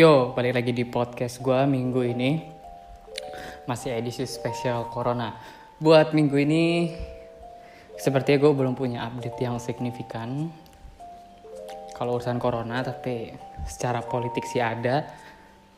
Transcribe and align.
Yo, 0.00 0.32
balik 0.32 0.56
lagi 0.56 0.72
di 0.72 0.88
podcast 0.88 1.44
gue 1.44 1.60
minggu 1.68 2.00
ini. 2.00 2.40
Masih 3.68 3.92
edisi 3.92 4.24
spesial 4.24 4.88
Corona. 4.88 5.36
Buat 5.76 6.16
minggu 6.16 6.40
ini 6.40 6.88
Sepertinya 8.00 8.48
gue 8.48 8.52
belum 8.64 8.80
punya 8.80 9.04
update 9.04 9.36
yang 9.44 9.60
signifikan. 9.60 10.48
Kalau 11.92 12.16
urusan 12.16 12.40
Corona, 12.40 12.80
tapi 12.80 13.36
secara 13.68 14.00
politik 14.00 14.48
sih 14.48 14.64
ada. 14.64 15.04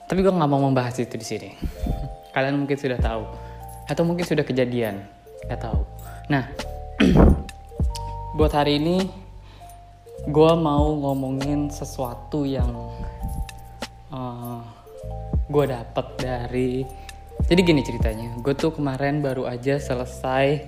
Tapi 0.06 0.22
gue 0.22 0.30
nggak 0.30 0.50
mau 0.54 0.70
membahas 0.70 1.02
itu 1.02 1.18
di 1.18 1.26
sini. 1.26 1.50
Kalian 2.38 2.62
mungkin 2.62 2.78
sudah 2.78 3.02
tahu. 3.02 3.26
Atau 3.90 4.06
mungkin 4.06 4.22
sudah 4.22 4.46
kejadian. 4.46 5.02
Gak 5.50 5.66
tahu. 5.66 5.82
Nah, 6.30 6.46
buat 8.38 8.54
hari 8.54 8.78
ini 8.78 9.02
gue 10.30 10.52
mau 10.54 10.94
ngomongin 10.94 11.74
sesuatu 11.74 12.46
yang 12.46 12.70
uh, 14.12 14.60
gue 15.48 15.64
dapet 15.66 16.06
dari 16.20 16.72
jadi 17.48 17.60
gini 17.64 17.82
ceritanya 17.82 18.38
gue 18.38 18.54
tuh 18.54 18.76
kemarin 18.76 19.24
baru 19.24 19.48
aja 19.48 19.80
selesai 19.80 20.62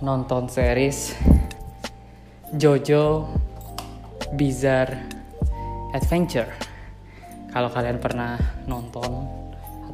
nonton 0.00 0.48
series 0.48 1.14
Jojo 2.54 3.26
Bizarre 4.34 4.94
Adventure. 5.90 6.50
Kalau 7.50 7.70
kalian 7.70 7.98
pernah 8.02 8.38
nonton 8.66 9.26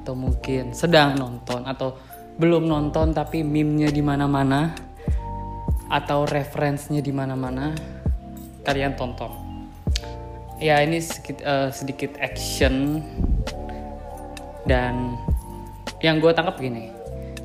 atau 0.01 0.13
mungkin 0.17 0.73
sedang 0.73 1.17
nonton 1.17 1.65
atau 1.69 1.97
belum 2.41 2.65
nonton 2.65 3.13
tapi 3.13 3.45
meme-nya 3.45 3.93
di 3.93 4.01
mana-mana 4.01 4.73
atau 5.93 6.25
referensinya 6.25 7.05
di 7.05 7.13
mana-mana 7.13 7.77
kalian 8.65 8.97
tonton 8.97 9.50
ya 10.61 10.85
ini 10.85 11.01
sedikit, 11.01 11.41
uh, 11.43 11.69
sedikit 11.73 12.15
action. 12.21 13.03
Dan 14.69 15.17
yang 16.01 16.17
gue 16.21 16.33
tangkap 16.33 16.57
gini 16.57 16.89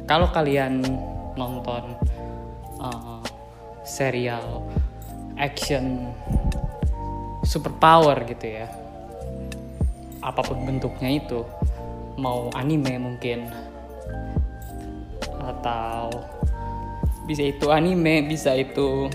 kalau 0.08 0.32
kalian 0.32 0.80
nonton 1.36 2.00
uh, 2.80 3.20
serial 3.84 4.64
action 5.36 6.16
superpower 7.44 8.16
gitu 8.24 8.64
ya 8.64 8.72
apa 10.24 10.42
pun 10.42 10.64
bentuknya 10.64 11.20
itu 11.20 11.44
mau 12.16 12.48
anime 12.56 12.96
mungkin 12.96 13.52
atau 15.44 16.10
bisa 17.28 17.44
itu 17.44 17.70
anime 17.70 18.24
bisa 18.26 18.56
itu 18.56 19.12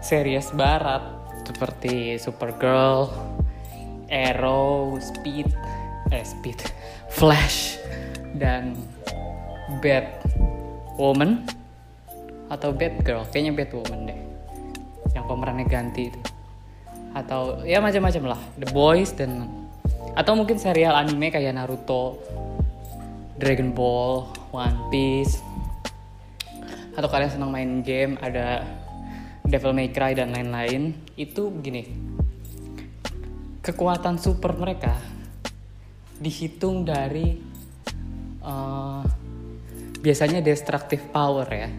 series 0.00 0.54
barat 0.54 1.17
seperti 1.48 2.20
Supergirl, 2.20 3.08
Arrow, 4.12 5.00
Speed, 5.00 5.48
eh 6.12 6.24
Speed, 6.24 6.60
Flash 7.16 7.80
dan 8.36 8.76
Batwoman 9.80 11.48
atau 12.48 12.72
Batgirl, 12.72 13.28
kayaknya 13.32 13.52
Batwoman 13.56 14.08
deh. 14.12 14.20
Yang 15.16 15.24
pemerannya 15.24 15.66
ganti 15.68 16.12
itu. 16.12 16.20
Atau 17.16 17.64
ya 17.64 17.80
macam-macam 17.80 18.36
lah, 18.36 18.40
The 18.60 18.68
Boys 18.72 19.16
dan 19.16 19.48
atau 20.16 20.34
mungkin 20.34 20.60
serial 20.60 20.96
anime 20.96 21.32
kayak 21.32 21.56
Naruto, 21.56 22.20
Dragon 23.40 23.72
Ball, 23.72 24.28
One 24.52 24.88
Piece. 24.92 25.40
Atau 26.96 27.06
kalian 27.06 27.30
senang 27.30 27.54
main 27.54 27.80
game 27.86 28.18
ada 28.18 28.66
Devil 29.48 29.72
May 29.72 29.88
Cry 29.88 30.12
dan 30.12 30.36
lain-lain 30.36 30.92
itu 31.16 31.48
gini. 31.64 31.88
Kekuatan 33.64 34.20
super 34.20 34.52
mereka 34.52 34.92
dihitung 36.20 36.84
dari 36.84 37.40
uh, 38.44 39.00
biasanya 40.04 40.44
destructive 40.44 41.08
power 41.08 41.48
ya. 41.48 41.72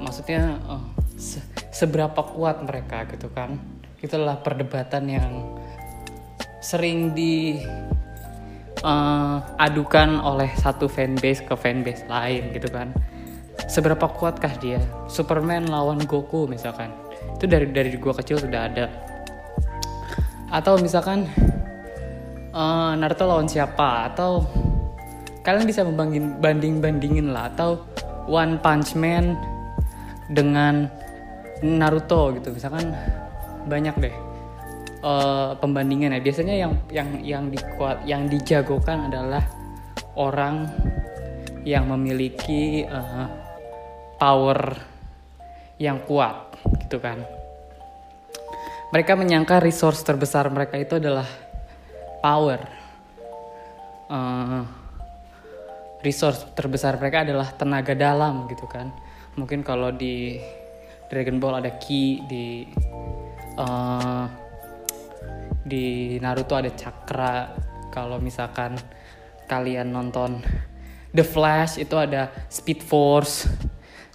Maksudnya 0.00 0.56
uh, 0.64 0.88
se 1.20 1.44
seberapa 1.68 2.24
kuat 2.32 2.64
mereka 2.64 3.04
gitu 3.12 3.28
kan. 3.28 3.60
Itulah 4.00 4.40
perdebatan 4.40 5.04
yang 5.04 5.32
sering 6.64 7.12
di 7.12 7.60
uh, 8.80 9.36
adukan 9.60 10.16
oleh 10.20 10.48
satu 10.56 10.88
fanbase 10.88 11.44
ke 11.44 11.54
fanbase 11.56 12.08
lain 12.08 12.56
gitu 12.56 12.68
kan 12.72 12.92
seberapa 13.66 14.06
kuatkah 14.08 14.54
dia? 14.60 14.80
Superman 15.10 15.68
lawan 15.68 16.00
Goku 16.06 16.46
misalkan. 16.46 16.94
Itu 17.36 17.50
dari 17.50 17.68
dari 17.68 17.92
gua 17.98 18.14
kecil 18.16 18.40
sudah 18.40 18.70
ada. 18.70 18.86
Atau 20.50 20.78
misalkan 20.78 21.26
uh, 22.54 22.92
Naruto 22.96 23.26
lawan 23.26 23.50
siapa? 23.50 24.12
Atau 24.12 24.46
kalian 25.42 25.66
bisa 25.66 25.82
membanding 25.82 26.38
banding 26.38 26.78
bandingin 26.78 27.34
lah. 27.34 27.50
Atau 27.52 27.84
One 28.30 28.60
Punch 28.62 28.94
Man 28.94 29.34
dengan 30.30 30.86
Naruto 31.60 32.32
gitu. 32.38 32.54
Misalkan 32.54 32.94
banyak 33.66 33.96
deh 34.00 34.30
uh, 35.04 35.56
pembandingan 35.58 36.16
ya 36.16 36.20
biasanya 36.20 36.54
yang 36.56 36.72
yang 36.92 37.08
yang 37.24 37.44
dikuat 37.48 38.04
yang 38.04 38.22
dijagokan 38.28 39.12
adalah 39.12 39.44
orang 40.16 40.68
yang 41.64 41.88
memiliki 41.88 42.88
uh, 42.88 43.28
power 44.20 44.76
yang 45.80 46.04
kuat 46.04 46.60
gitu 46.84 47.00
kan. 47.00 47.24
Mereka 48.92 49.16
menyangka 49.16 49.64
resource 49.64 50.04
terbesar 50.04 50.52
mereka 50.52 50.76
itu 50.76 51.00
adalah 51.00 51.24
power. 52.20 52.60
Uh, 54.10 54.66
resource 56.04 56.44
terbesar 56.52 57.00
mereka 57.00 57.24
adalah 57.24 57.48
tenaga 57.56 57.96
dalam 57.96 58.44
gitu 58.52 58.68
kan. 58.68 58.92
Mungkin 59.40 59.64
kalau 59.64 59.88
di 59.94 60.36
Dragon 61.08 61.40
Ball 61.40 61.64
ada 61.64 61.72
ki 61.80 62.04
di 62.28 62.66
uh, 63.56 64.26
di 65.64 66.18
Naruto 66.18 66.58
ada 66.58 66.70
cakra 66.74 67.54
kalau 67.94 68.18
misalkan 68.18 68.74
kalian 69.46 69.94
nonton 69.94 70.42
The 71.10 71.26
Flash 71.26 71.78
itu 71.78 71.94
ada 71.98 72.30
Speed 72.50 72.82
Force 72.86 73.46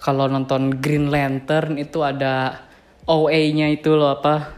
kalau 0.05 0.29
nonton 0.29 0.77
Green 0.77 1.09
Lantern 1.09 1.81
itu 1.81 2.05
ada 2.05 2.61
OA-nya 3.09 3.73
itu 3.73 3.97
loh 3.97 4.13
apa 4.13 4.53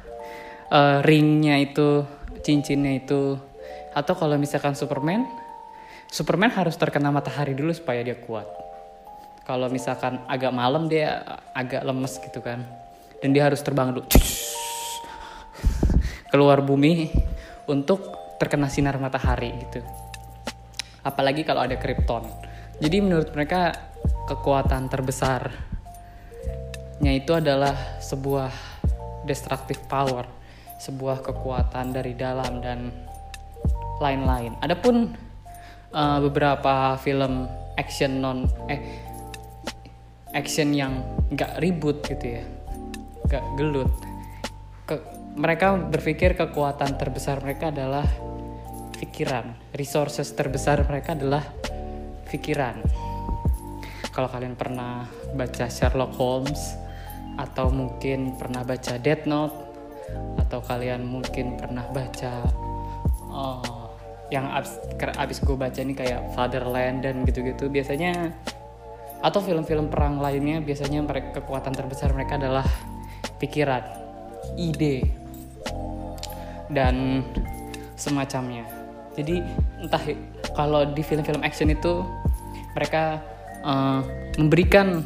uh, 0.68 1.00
ringnya 1.08 1.56
itu 1.64 2.04
cincinnya 2.44 3.00
itu. 3.00 3.40
Atau 3.96 4.20
kalau 4.20 4.36
misalkan 4.36 4.76
Superman 4.76 5.24
Superman 6.12 6.52
harus 6.52 6.76
terkena 6.76 7.16
matahari 7.16 7.56
dulu 7.56 7.72
supaya 7.72 8.04
dia 8.04 8.20
kuat. 8.20 8.44
Kalau 9.48 9.72
misalkan 9.72 10.20
agak 10.28 10.52
malam 10.52 10.92
dia 10.92 11.24
agak 11.56 11.88
lemes 11.88 12.20
gitu 12.20 12.44
kan. 12.44 12.68
Dan 13.24 13.32
dia 13.32 13.48
harus 13.48 13.64
terbang 13.64 13.96
dulu. 13.96 14.04
Keluar 16.36 16.60
bumi 16.60 17.08
untuk 17.72 18.04
terkena 18.36 18.68
sinar 18.68 19.00
matahari 19.00 19.56
gitu. 19.64 19.80
Apalagi 21.08 21.48
kalau 21.48 21.64
ada 21.64 21.80
Krypton. 21.80 22.28
Jadi 22.84 23.00
menurut 23.00 23.32
mereka 23.32 23.87
kekuatan 24.28 24.92
terbesarnya 24.92 25.56
itu 27.16 27.32
adalah 27.32 27.98
sebuah 28.04 28.52
destructive 29.24 29.82
power 29.88 30.38
sebuah 30.78 31.26
kekuatan 31.26 31.90
dari 31.94 32.14
dalam 32.14 32.62
dan 32.62 32.94
lain-lain. 33.98 34.54
Adapun 34.62 35.18
uh, 35.92 36.20
beberapa 36.22 36.96
film 37.02 37.50
action 37.78 38.22
non 38.22 38.46
eh 38.70 38.82
action 40.38 40.70
yang 40.74 41.02
nggak 41.34 41.58
ribut 41.58 42.06
gitu 42.06 42.42
ya, 42.42 42.46
nggak 43.26 43.44
gelut. 43.58 43.90
Ke, 44.86 45.02
mereka 45.34 45.78
berpikir 45.78 46.38
kekuatan 46.38 46.94
terbesar 46.98 47.42
mereka 47.42 47.74
adalah 47.74 48.06
pikiran, 49.02 49.58
resources 49.74 50.30
terbesar 50.38 50.86
mereka 50.86 51.18
adalah 51.18 51.42
pikiran. 52.30 52.86
Kalau 54.18 54.34
kalian 54.34 54.58
pernah 54.58 55.06
baca 55.38 55.70
Sherlock 55.70 56.18
Holmes 56.18 56.74
atau 57.38 57.70
mungkin 57.70 58.34
pernah 58.34 58.66
baca 58.66 58.98
Death 58.98 59.30
Note 59.30 59.54
atau 60.42 60.58
kalian 60.66 61.06
mungkin 61.06 61.54
pernah 61.54 61.86
baca 61.94 62.42
uh, 63.30 63.94
yang 64.34 64.50
abis, 64.50 64.82
abis 64.98 65.38
gue 65.38 65.54
baca 65.54 65.78
ini 65.78 65.94
kayak 65.94 66.34
Fatherland 66.34 67.06
dan 67.06 67.22
gitu-gitu 67.30 67.70
biasanya 67.70 68.34
atau 69.22 69.38
film-film 69.38 69.94
perang 69.94 70.18
lainnya 70.18 70.66
biasanya 70.66 71.06
mereka 71.06 71.38
kekuatan 71.38 71.78
terbesar 71.78 72.10
mereka 72.10 72.42
adalah 72.42 72.66
pikiran, 73.38 73.86
ide 74.58 75.06
dan 76.74 77.22
semacamnya. 77.94 78.66
Jadi 79.14 79.46
entah 79.78 80.02
kalau 80.58 80.90
di 80.90 81.06
film-film 81.06 81.46
action 81.46 81.70
itu 81.70 82.02
mereka 82.74 83.22
uh, 83.68 84.02
memberikan 84.40 85.04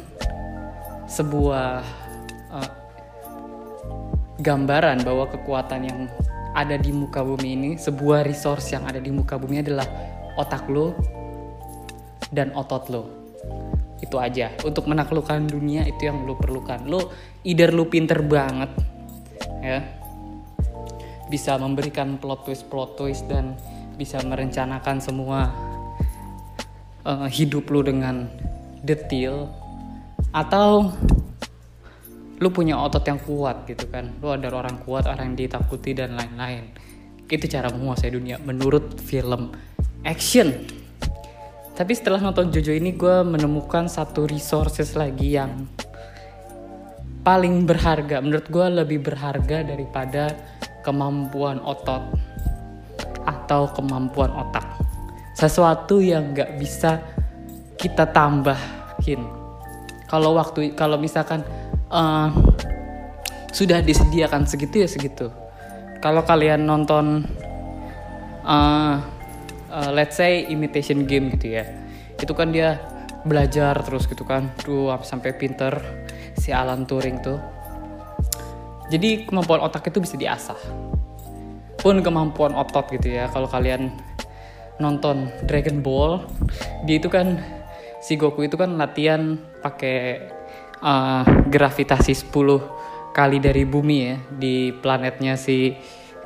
sebuah 1.10 1.82
uh, 2.54 2.70
gambaran 4.38 5.02
bahwa 5.02 5.26
kekuatan 5.28 5.80
yang 5.84 6.00
ada 6.54 6.78
di 6.78 6.94
muka 6.94 7.24
bumi 7.24 7.48
ini 7.58 7.70
sebuah 7.74 8.22
resource 8.22 8.76
yang 8.76 8.86
ada 8.86 9.02
di 9.02 9.10
muka 9.10 9.36
bumi 9.40 9.60
adalah 9.60 9.88
otak 10.38 10.70
lo 10.70 10.94
dan 12.30 12.54
otot 12.54 12.84
lo. 12.88 13.02
Itu 14.02 14.18
aja. 14.18 14.50
Untuk 14.64 14.86
menaklukkan 14.88 15.46
dunia 15.48 15.84
itu 15.84 16.08
yang 16.08 16.24
lo 16.24 16.36
perlukan. 16.36 16.84
Lo 16.88 17.12
either 17.44 17.74
lo 17.74 17.88
pinter 17.90 18.22
banget 18.22 18.70
ya 19.62 19.78
bisa 21.30 21.56
memberikan 21.56 22.20
plot 22.20 22.44
twist 22.44 22.68
plot 22.68 22.98
twist 22.98 23.24
dan 23.30 23.56
bisa 23.96 24.20
merencanakan 24.20 25.00
semua 25.00 25.48
uh, 27.06 27.28
hidup 27.28 27.70
lo 27.70 27.82
dengan 27.82 28.26
detail 28.82 29.50
atau 30.34 30.90
lu 32.42 32.50
punya 32.50 32.74
otot 32.74 33.06
yang 33.06 33.22
kuat 33.22 33.70
gitu 33.70 33.86
kan. 33.86 34.18
Lu 34.18 34.34
ada 34.34 34.50
orang 34.50 34.82
kuat 34.82 35.06
orang 35.06 35.34
yang 35.34 35.46
ditakuti 35.46 35.94
dan 35.94 36.18
lain-lain. 36.18 36.74
Itu 37.30 37.46
cara 37.46 37.70
menguasai 37.70 38.10
dunia 38.10 38.42
menurut 38.42 38.98
film 38.98 39.54
action. 40.02 40.50
Tapi 41.72 41.92
setelah 41.96 42.20
nonton 42.20 42.52
Jojo 42.52 42.74
ini 42.74 42.92
gue 42.92 43.24
menemukan 43.24 43.88
satu 43.88 44.28
resources 44.28 44.92
lagi 44.98 45.38
yang 45.38 45.70
paling 47.24 47.64
berharga. 47.64 48.20
Menurut 48.20 48.46
gue 48.50 48.66
lebih 48.82 48.98
berharga 49.00 49.64
daripada 49.64 50.34
kemampuan 50.82 51.62
otot 51.62 52.02
atau 53.22 53.70
kemampuan 53.70 54.34
otak 54.34 54.66
sesuatu 55.32 55.98
yang 55.98 56.32
nggak 56.36 56.60
bisa 56.60 57.00
kita 57.80 58.08
tambahin 58.10 59.42
kalau 60.12 60.36
waktu 60.36 60.76
kalau 60.76 61.00
misalkan 61.00 61.40
uh, 61.88 62.28
sudah 63.48 63.84
disediakan 63.84 64.44
segitu 64.44 64.84
ya 64.84 64.88
segitu. 64.88 65.32
Kalau 66.04 66.20
kalian 66.20 66.68
nonton 66.68 67.24
uh, 68.44 68.96
uh, 69.72 69.90
let's 69.96 70.20
say 70.20 70.44
imitation 70.52 71.08
game 71.08 71.32
gitu 71.32 71.56
ya, 71.56 71.64
itu 72.20 72.32
kan 72.36 72.52
dia 72.52 72.76
belajar 73.24 73.72
terus 73.86 74.04
gitu 74.04 74.26
kan, 74.28 74.52
tuh 74.60 74.92
sampai 75.00 75.32
pinter 75.32 75.78
si 76.36 76.52
Alan 76.52 76.84
Turing 76.84 77.22
tuh. 77.24 77.38
Jadi 78.92 79.24
kemampuan 79.24 79.64
otak 79.64 79.88
itu 79.88 80.02
bisa 80.02 80.20
diasah. 80.20 80.58
Pun 81.80 82.04
kemampuan 82.04 82.52
otot 82.52 82.90
gitu 82.92 83.16
ya, 83.16 83.32
kalau 83.32 83.46
kalian 83.46 83.94
nonton 84.80 85.28
Dragon 85.44 85.80
Ball, 85.84 86.24
dia 86.86 86.96
itu 87.00 87.12
kan 87.12 87.40
si 88.02 88.16
Goku 88.16 88.46
itu 88.46 88.56
kan 88.56 88.74
latihan 88.76 89.38
pakai 89.60 90.28
uh, 90.82 91.22
gravitasi 91.48 92.12
10 92.28 93.14
kali 93.14 93.38
dari 93.38 93.62
bumi 93.68 93.98
ya 94.02 94.16
di 94.32 94.72
planetnya 94.72 95.36
si 95.38 95.76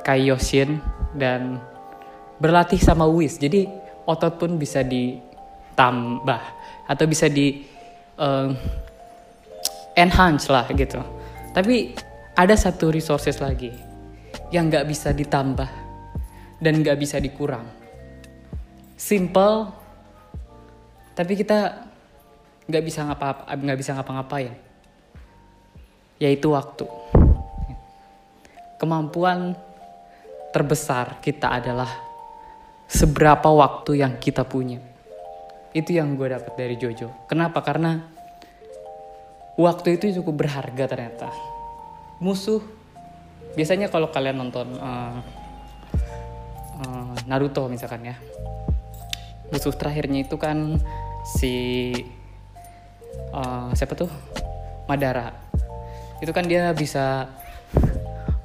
Kaioshin 0.01 0.79
dan 1.13 1.61
berlatih 2.39 2.79
sama 2.79 3.05
Whis. 3.05 3.37
Jadi 3.37 3.67
otot 4.07 4.39
pun 4.39 4.55
bisa 4.55 4.81
ditambah 4.81 6.41
atau 6.87 7.05
bisa 7.05 7.27
di 7.27 7.67
uh, 8.17 8.49
enhance 9.93 10.47
lah 10.47 10.65
gitu. 10.71 11.03
Tapi 11.51 11.93
ada 12.37 12.55
satu 12.55 12.93
resources 12.93 13.37
lagi 13.41 13.73
yang 14.53 14.71
nggak 14.71 14.87
bisa 14.87 15.11
ditambah 15.11 15.69
dan 16.63 16.73
nggak 16.81 16.97
bisa 16.97 17.19
dikurang. 17.19 17.76
Simple, 18.97 19.69
tapi 21.13 21.37
kita 21.37 21.85
nggak 22.65 22.83
bisa 22.83 23.05
ngapa 23.05 23.45
nggak 23.53 23.77
bisa 23.77 23.93
ngapa-ngapain. 23.93 24.57
Yaitu 26.17 26.49
waktu. 26.49 26.89
Kemampuan 28.81 29.53
terbesar 30.49 31.21
kita 31.21 31.61
adalah 31.61 31.93
seberapa 32.89 33.53
waktu 33.53 34.01
yang 34.01 34.17
kita 34.17 34.41
punya. 34.49 34.81
Itu 35.77 35.93
yang 35.93 36.17
gue 36.17 36.33
dapat 36.33 36.57
dari 36.57 36.73
Jojo. 36.73 37.29
Kenapa? 37.29 37.61
Karena 37.61 38.01
waktu 39.61 40.01
itu 40.01 40.21
cukup 40.21 40.41
berharga 40.41 40.89
ternyata. 40.89 41.29
Musuh 42.17 42.65
biasanya 43.53 43.93
kalau 43.93 44.09
kalian 44.09 44.41
nonton 44.41 44.73
uh, 44.77 45.21
uh, 46.81 47.13
Naruto 47.29 47.65
misalkan 47.69 48.05
ya 48.05 48.17
musuh 49.51 49.73
terakhirnya 49.73 50.27
itu 50.27 50.35
kan 50.35 50.81
si 51.23 51.55
uh, 53.31 53.71
siapa 53.75 53.93
tuh? 53.95 54.11
Madara. 54.87 55.35
Itu 56.23 56.31
kan 56.31 56.47
dia 56.47 56.71
bisa 56.73 57.27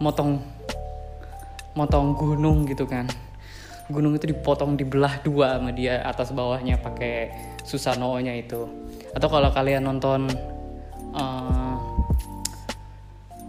motong 0.03 0.43
motong 1.73 2.15
gunung 2.19 2.69
gitu 2.69 2.85
kan. 2.85 3.09
Gunung 3.91 4.17
itu 4.17 4.31
dipotong 4.31 4.79
dibelah 4.79 5.21
dua 5.23 5.59
sama 5.59 5.71
dia 5.75 6.01
atas 6.03 6.31
bawahnya 6.33 6.81
pakai 6.81 7.31
Susanoo-nya 7.63 8.35
itu. 8.35 8.67
Atau 9.15 9.29
kalau 9.31 9.51
kalian 9.55 9.87
nonton 9.87 10.27
uh, 11.15 11.77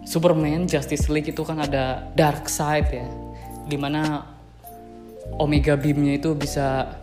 Superman 0.04 0.70
Justice 0.70 1.10
League 1.10 1.32
itu 1.32 1.42
kan 1.42 1.58
ada 1.64 2.06
Dark 2.14 2.46
Side 2.46 2.90
ya 2.92 3.06
di 3.64 3.74
mana 3.80 4.20
Omega 5.40 5.74
Beamnya 5.74 6.20
itu 6.20 6.36
bisa 6.36 7.00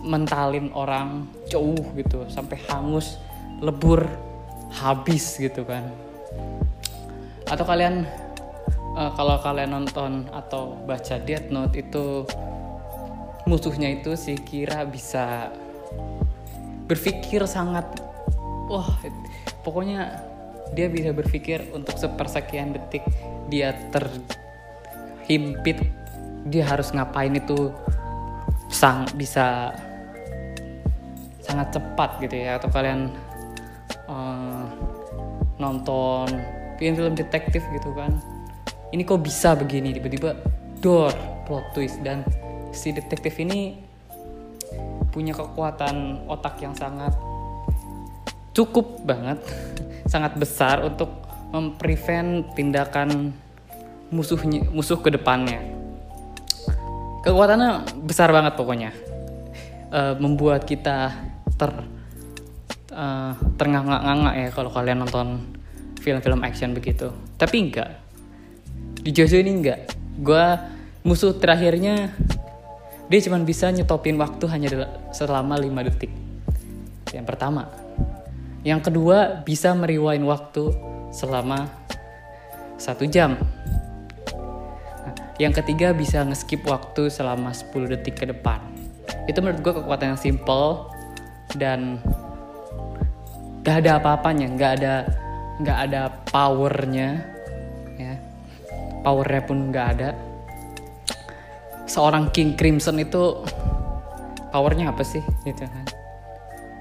mentalin 0.00 0.72
orang 0.72 1.28
jauh 1.48 1.80
gitu 1.96 2.24
sampai 2.32 2.56
hangus 2.68 3.20
lebur 3.60 4.08
habis 4.72 5.36
gitu 5.36 5.66
kan. 5.66 5.84
Atau 7.50 7.66
kalian 7.66 8.06
uh, 8.96 9.10
kalau 9.14 9.36
kalian 9.42 9.70
nonton 9.74 10.26
atau 10.32 10.78
baca 10.86 11.16
Death 11.20 11.50
Note 11.50 11.76
itu 11.78 12.24
musuhnya 13.48 13.90
itu 13.90 14.14
si 14.14 14.38
Kira 14.38 14.86
bisa 14.86 15.50
berpikir 16.86 17.46
sangat 17.46 17.86
wah 18.70 18.98
pokoknya 19.62 20.22
dia 20.74 20.86
bisa 20.86 21.10
berpikir 21.10 21.66
untuk 21.74 21.98
sepersekian 21.98 22.74
detik 22.74 23.02
dia 23.50 23.74
terhimpit 23.90 25.82
dia 26.46 26.62
harus 26.66 26.94
ngapain 26.94 27.34
itu 27.34 27.74
sang 28.70 29.06
bisa 29.18 29.74
sangat 31.50 31.74
cepat 31.74 32.10
gitu 32.22 32.36
ya 32.38 32.62
atau 32.62 32.70
kalian 32.70 33.10
uh, 34.06 34.70
nonton 35.58 36.30
film-film 36.78 37.18
detektif 37.18 37.66
gitu 37.74 37.90
kan. 37.92 38.14
Ini 38.90 39.02
kok 39.02 39.20
bisa 39.22 39.58
begini? 39.58 39.94
Tiba-tiba 39.94 40.38
door 40.78 41.12
plot 41.44 41.76
twist. 41.76 42.00
Dan 42.00 42.24
si 42.70 42.94
detektif 42.94 43.36
ini 43.42 43.76
punya 45.10 45.34
kekuatan 45.34 46.26
otak 46.30 46.62
yang 46.62 46.72
sangat 46.72 47.12
cukup 48.54 49.02
banget 49.02 49.42
sangat 50.12 50.34
besar 50.38 50.82
untuk 50.86 51.10
memprevent 51.50 52.46
tindakan 52.54 53.34
musuhnya 54.10 54.66
musuh 54.70 54.98
ke 54.98 55.10
depannya. 55.10 55.62
Kekuatannya 57.20 58.00
besar 58.06 58.32
banget 58.32 58.56
pokoknya. 58.56 58.90
Uh, 59.90 60.14
membuat 60.22 60.70
kita 60.70 61.29
ter 61.60 61.70
uh, 62.96 63.36
ternganga-nganga 63.60 64.32
ya 64.32 64.48
kalau 64.48 64.72
kalian 64.72 65.04
nonton 65.04 65.44
film-film 66.00 66.40
action 66.40 66.72
begitu. 66.72 67.12
Tapi 67.36 67.68
enggak. 67.68 68.00
Di 69.04 69.12
Jojo 69.12 69.36
ini 69.36 69.52
enggak. 69.60 69.92
Gue 70.16 70.46
musuh 71.04 71.36
terakhirnya 71.36 72.16
dia 73.12 73.20
cuma 73.26 73.36
bisa 73.44 73.68
nyetopin 73.68 74.16
waktu 74.16 74.44
hanya 74.48 74.68
selama 75.12 75.60
5 75.60 75.88
detik. 75.92 76.12
Yang 77.12 77.26
pertama. 77.28 77.68
Yang 78.64 78.92
kedua 78.92 79.44
bisa 79.44 79.76
meriwain 79.76 80.24
waktu 80.24 80.72
selama 81.12 81.68
satu 82.80 83.04
jam. 83.04 83.36
Yang 85.40 85.64
ketiga 85.64 85.96
bisa 85.96 86.20
ngeskip 86.20 86.68
waktu 86.68 87.08
selama 87.08 87.56
10 87.56 87.92
detik 87.96 88.20
ke 88.20 88.28
depan. 88.28 88.60
Itu 89.24 89.40
menurut 89.40 89.64
gue 89.64 89.72
kekuatan 89.80 90.16
yang 90.16 90.20
simple 90.20 90.89
dan 91.56 92.02
gak 93.64 93.86
ada 93.86 94.00
apa-apanya, 94.02 94.46
gak 94.56 94.72
ada 94.80 94.94
gak 95.60 95.78
ada 95.90 96.02
powernya, 96.32 97.20
ya. 98.00 98.14
Powernya 99.04 99.42
pun 99.44 99.68
gak 99.68 99.86
ada. 99.96 100.10
Seorang 101.84 102.30
King 102.30 102.54
Crimson 102.56 102.96
itu 103.02 103.44
powernya 104.54 104.92
apa 104.92 105.04
sih, 105.04 105.20
gitu 105.44 105.64
kan? 105.66 105.84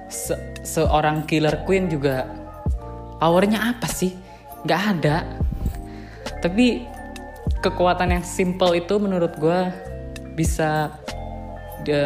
Se 0.10 0.34
seorang 0.66 1.26
Killer 1.30 1.66
Queen 1.68 1.92
juga 1.92 2.26
powernya 3.20 3.76
apa 3.76 3.88
sih? 3.90 4.16
Gak 4.64 4.82
ada. 4.98 5.28
Tapi 6.40 6.88
kekuatan 7.60 8.16
yang 8.16 8.24
simple 8.24 8.80
itu 8.80 8.96
menurut 8.96 9.36
gue 9.36 9.60
bisa 10.40 10.96
de, 11.84 12.00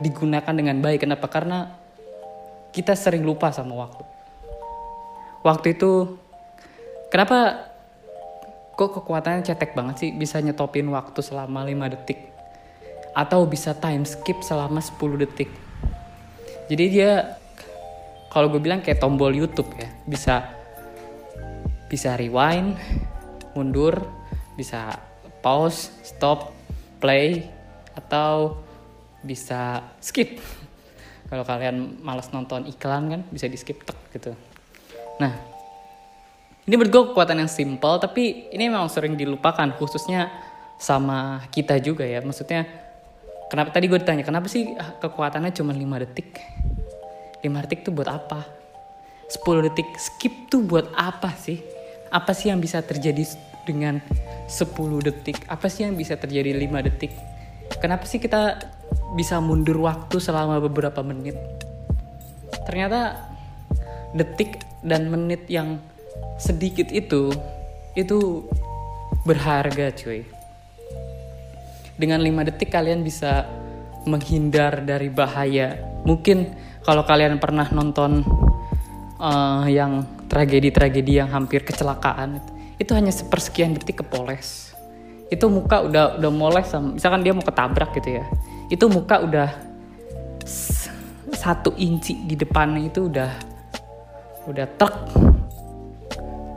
digunakan 0.00 0.54
dengan 0.56 0.80
baik. 0.80 1.04
Kenapa? 1.04 1.28
Karena 1.28 1.83
kita 2.74 2.98
sering 2.98 3.22
lupa 3.22 3.54
sama 3.54 3.78
waktu. 3.78 4.02
Waktu 5.46 5.78
itu, 5.78 6.18
kenapa 7.08 7.70
kok 8.74 8.98
kekuatannya 8.98 9.46
cetek 9.46 9.78
banget 9.78 10.02
sih 10.02 10.10
bisa 10.10 10.42
nyetopin 10.42 10.90
waktu 10.90 11.22
selama 11.22 11.62
5 11.62 11.94
detik? 11.94 12.34
Atau 13.14 13.46
bisa 13.46 13.78
time 13.78 14.02
skip 14.02 14.42
selama 14.42 14.82
10 14.82 15.22
detik? 15.22 15.48
Jadi 16.66 16.84
dia 16.90 17.38
kalau 18.34 18.50
gue 18.50 18.58
bilang 18.58 18.82
kayak 18.82 18.98
tombol 18.98 19.30
YouTube 19.30 19.70
ya 19.78 19.86
bisa 20.10 20.50
bisa 21.86 22.18
rewind 22.18 22.74
mundur 23.54 23.94
bisa 24.58 24.98
pause 25.38 25.94
stop 26.02 26.50
play 26.98 27.46
atau 27.94 28.58
bisa 29.22 29.86
skip 30.02 30.42
kalau 31.34 31.42
kalian 31.42 31.98
malas 31.98 32.30
nonton 32.30 32.62
iklan 32.70 33.10
kan 33.10 33.20
bisa 33.26 33.50
di 33.50 33.58
skip 33.58 33.82
tek 33.82 33.98
gitu. 34.14 34.30
Nah 35.18 35.34
ini 36.62 36.78
menurut 36.78 36.94
gue 36.94 37.02
kekuatan 37.10 37.42
yang 37.42 37.50
simple 37.50 37.98
tapi 37.98 38.54
ini 38.54 38.70
memang 38.70 38.86
sering 38.86 39.18
dilupakan 39.18 39.74
khususnya 39.74 40.30
sama 40.78 41.42
kita 41.50 41.82
juga 41.82 42.06
ya. 42.06 42.22
Maksudnya 42.22 42.70
kenapa 43.50 43.74
tadi 43.74 43.90
gue 43.90 43.98
ditanya 43.98 44.22
kenapa 44.22 44.46
sih 44.46 44.78
kekuatannya 45.02 45.50
cuma 45.50 45.74
5 45.74 45.82
detik? 46.06 46.38
5 47.42 47.64
detik 47.66 47.82
tuh 47.82 47.90
buat 47.90 48.06
apa? 48.06 48.46
10 49.26 49.66
detik 49.66 49.90
skip 49.98 50.46
tuh 50.46 50.62
buat 50.62 50.86
apa 50.94 51.34
sih? 51.34 51.58
Apa 52.14 52.30
sih 52.30 52.54
yang 52.54 52.62
bisa 52.62 52.78
terjadi 52.78 53.26
dengan 53.66 53.98
10 54.46 54.70
detik? 55.02 55.42
Apa 55.50 55.66
sih 55.66 55.82
yang 55.82 55.98
bisa 55.98 56.14
terjadi 56.14 56.54
5 56.54 56.86
detik? 56.86 57.10
Kenapa 57.82 58.06
sih 58.06 58.22
kita 58.22 58.70
bisa 59.14 59.38
mundur 59.38 59.78
waktu 59.78 60.18
selama 60.18 60.58
beberapa 60.58 61.00
menit. 61.06 61.38
Ternyata 62.66 63.30
detik 64.14 64.58
dan 64.82 65.06
menit 65.10 65.46
yang 65.46 65.78
sedikit 66.38 66.90
itu 66.90 67.30
itu 67.94 68.42
berharga 69.22 69.94
cuy. 69.94 70.26
Dengan 71.94 72.18
5 72.18 72.48
detik 72.50 72.74
kalian 72.74 73.06
bisa 73.06 73.46
menghindar 74.04 74.82
dari 74.82 75.08
bahaya. 75.08 75.78
Mungkin 76.02 76.50
kalau 76.82 77.06
kalian 77.06 77.38
pernah 77.38 77.70
nonton 77.70 78.26
uh, 79.22 79.64
yang 79.70 80.02
tragedi-tragedi 80.26 81.22
yang 81.22 81.30
hampir 81.30 81.62
kecelakaan 81.62 82.42
itu 82.82 82.90
hanya 82.98 83.14
sepersekian 83.14 83.78
detik 83.78 84.02
kepoles. 84.02 84.74
Itu 85.30 85.46
muka 85.46 85.86
udah 85.86 86.18
udah 86.18 86.32
moles 86.34 86.68
misalkan 86.98 87.22
dia 87.22 87.32
mau 87.32 87.46
ketabrak 87.46 87.94
gitu 87.94 88.18
ya 88.18 88.26
itu 88.72 88.84
muka 88.88 89.20
udah 89.20 89.48
satu 91.34 91.76
inci 91.76 92.24
di 92.24 92.36
depannya 92.36 92.88
itu 92.88 93.12
udah 93.12 93.30
udah 94.48 94.66
truk 94.80 94.96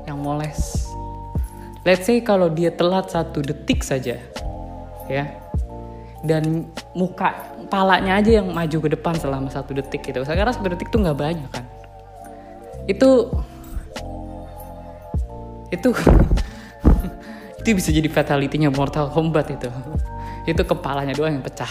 yang 0.08 0.20
moles. 0.20 0.88
Let's 1.84 2.08
say 2.08 2.20
kalau 2.24 2.52
dia 2.52 2.72
telat 2.72 3.12
satu 3.12 3.44
detik 3.44 3.84
saja 3.84 4.20
ya. 5.08 5.26
Dan 6.24 6.68
muka 6.98 7.56
palanya 7.70 8.18
aja 8.20 8.42
yang 8.42 8.52
maju 8.52 8.78
ke 8.84 8.90
depan 8.92 9.16
selama 9.16 9.48
satu 9.52 9.76
detik 9.76 10.04
gitu. 10.04 10.24
Karena 10.24 10.52
satu 10.52 10.68
detik 10.72 10.92
tuh 10.92 11.04
nggak 11.04 11.20
banyak 11.20 11.50
kan. 11.52 11.66
Itu 12.88 13.32
itu 15.68 15.90
itu 17.60 17.68
bisa 17.76 17.92
jadi 17.92 18.08
fatality-nya 18.08 18.72
Mortal 18.72 19.12
Kombat 19.12 19.52
itu 19.52 19.68
itu 20.48 20.63
kepalanya 20.63 21.12
doang 21.12 21.36
yang 21.36 21.44
pecah. 21.44 21.70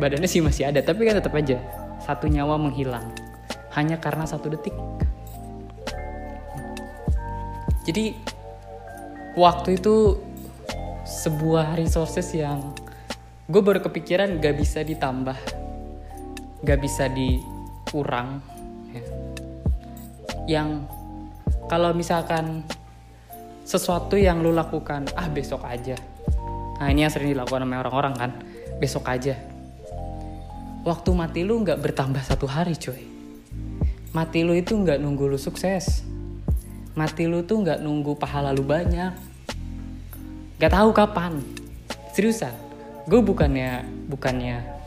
Badannya 0.00 0.24
sih 0.24 0.40
masih 0.40 0.72
ada 0.72 0.80
tapi 0.80 1.04
kan 1.04 1.20
tetap 1.20 1.36
aja. 1.36 1.60
Satu 2.00 2.26
nyawa 2.26 2.56
menghilang. 2.56 3.12
Hanya 3.76 4.00
karena 4.00 4.24
satu 4.24 4.48
detik. 4.48 4.72
Jadi 7.84 8.16
waktu 9.36 9.76
itu 9.76 10.18
sebuah 11.04 11.76
resources 11.76 12.32
yang 12.32 12.72
gue 13.50 13.62
baru 13.62 13.82
kepikiran 13.82 14.38
gak 14.38 14.56
bisa 14.58 14.86
ditambah 14.86 15.34
gak 16.62 16.78
bisa 16.78 17.10
dikurang 17.10 18.38
ya. 18.94 19.02
yang 20.46 20.86
kalau 21.66 21.90
misalkan 21.90 22.62
sesuatu 23.66 24.14
yang 24.14 24.38
lu 24.38 24.54
lakukan 24.54 25.06
ah 25.18 25.26
besok 25.26 25.66
aja 25.66 25.98
nah 26.80 26.88
ini 26.88 27.04
yang 27.04 27.12
sering 27.12 27.36
dilakukan 27.36 27.60
sama 27.60 27.84
orang-orang 27.84 28.14
kan. 28.16 28.30
Besok 28.80 29.04
aja. 29.12 29.36
Waktu 30.80 31.10
mati 31.12 31.44
lu 31.44 31.60
nggak 31.60 31.76
bertambah 31.76 32.24
satu 32.24 32.48
hari 32.48 32.72
cuy. 32.72 33.04
Mati 34.16 34.40
lu 34.40 34.56
itu 34.56 34.72
nggak 34.72 34.96
nunggu 34.96 35.28
lu 35.28 35.36
sukses. 35.36 36.00
Mati 36.96 37.28
lu 37.28 37.44
tuh 37.44 37.60
nggak 37.60 37.84
nunggu 37.84 38.16
pahala 38.16 38.56
lu 38.56 38.64
banyak. 38.64 39.12
Nggak 40.56 40.72
tahu 40.72 40.90
kapan. 40.96 41.44
Seriusan. 42.16 42.56
Gue 43.04 43.20
bukannya 43.20 43.84
bukannya 44.08 44.80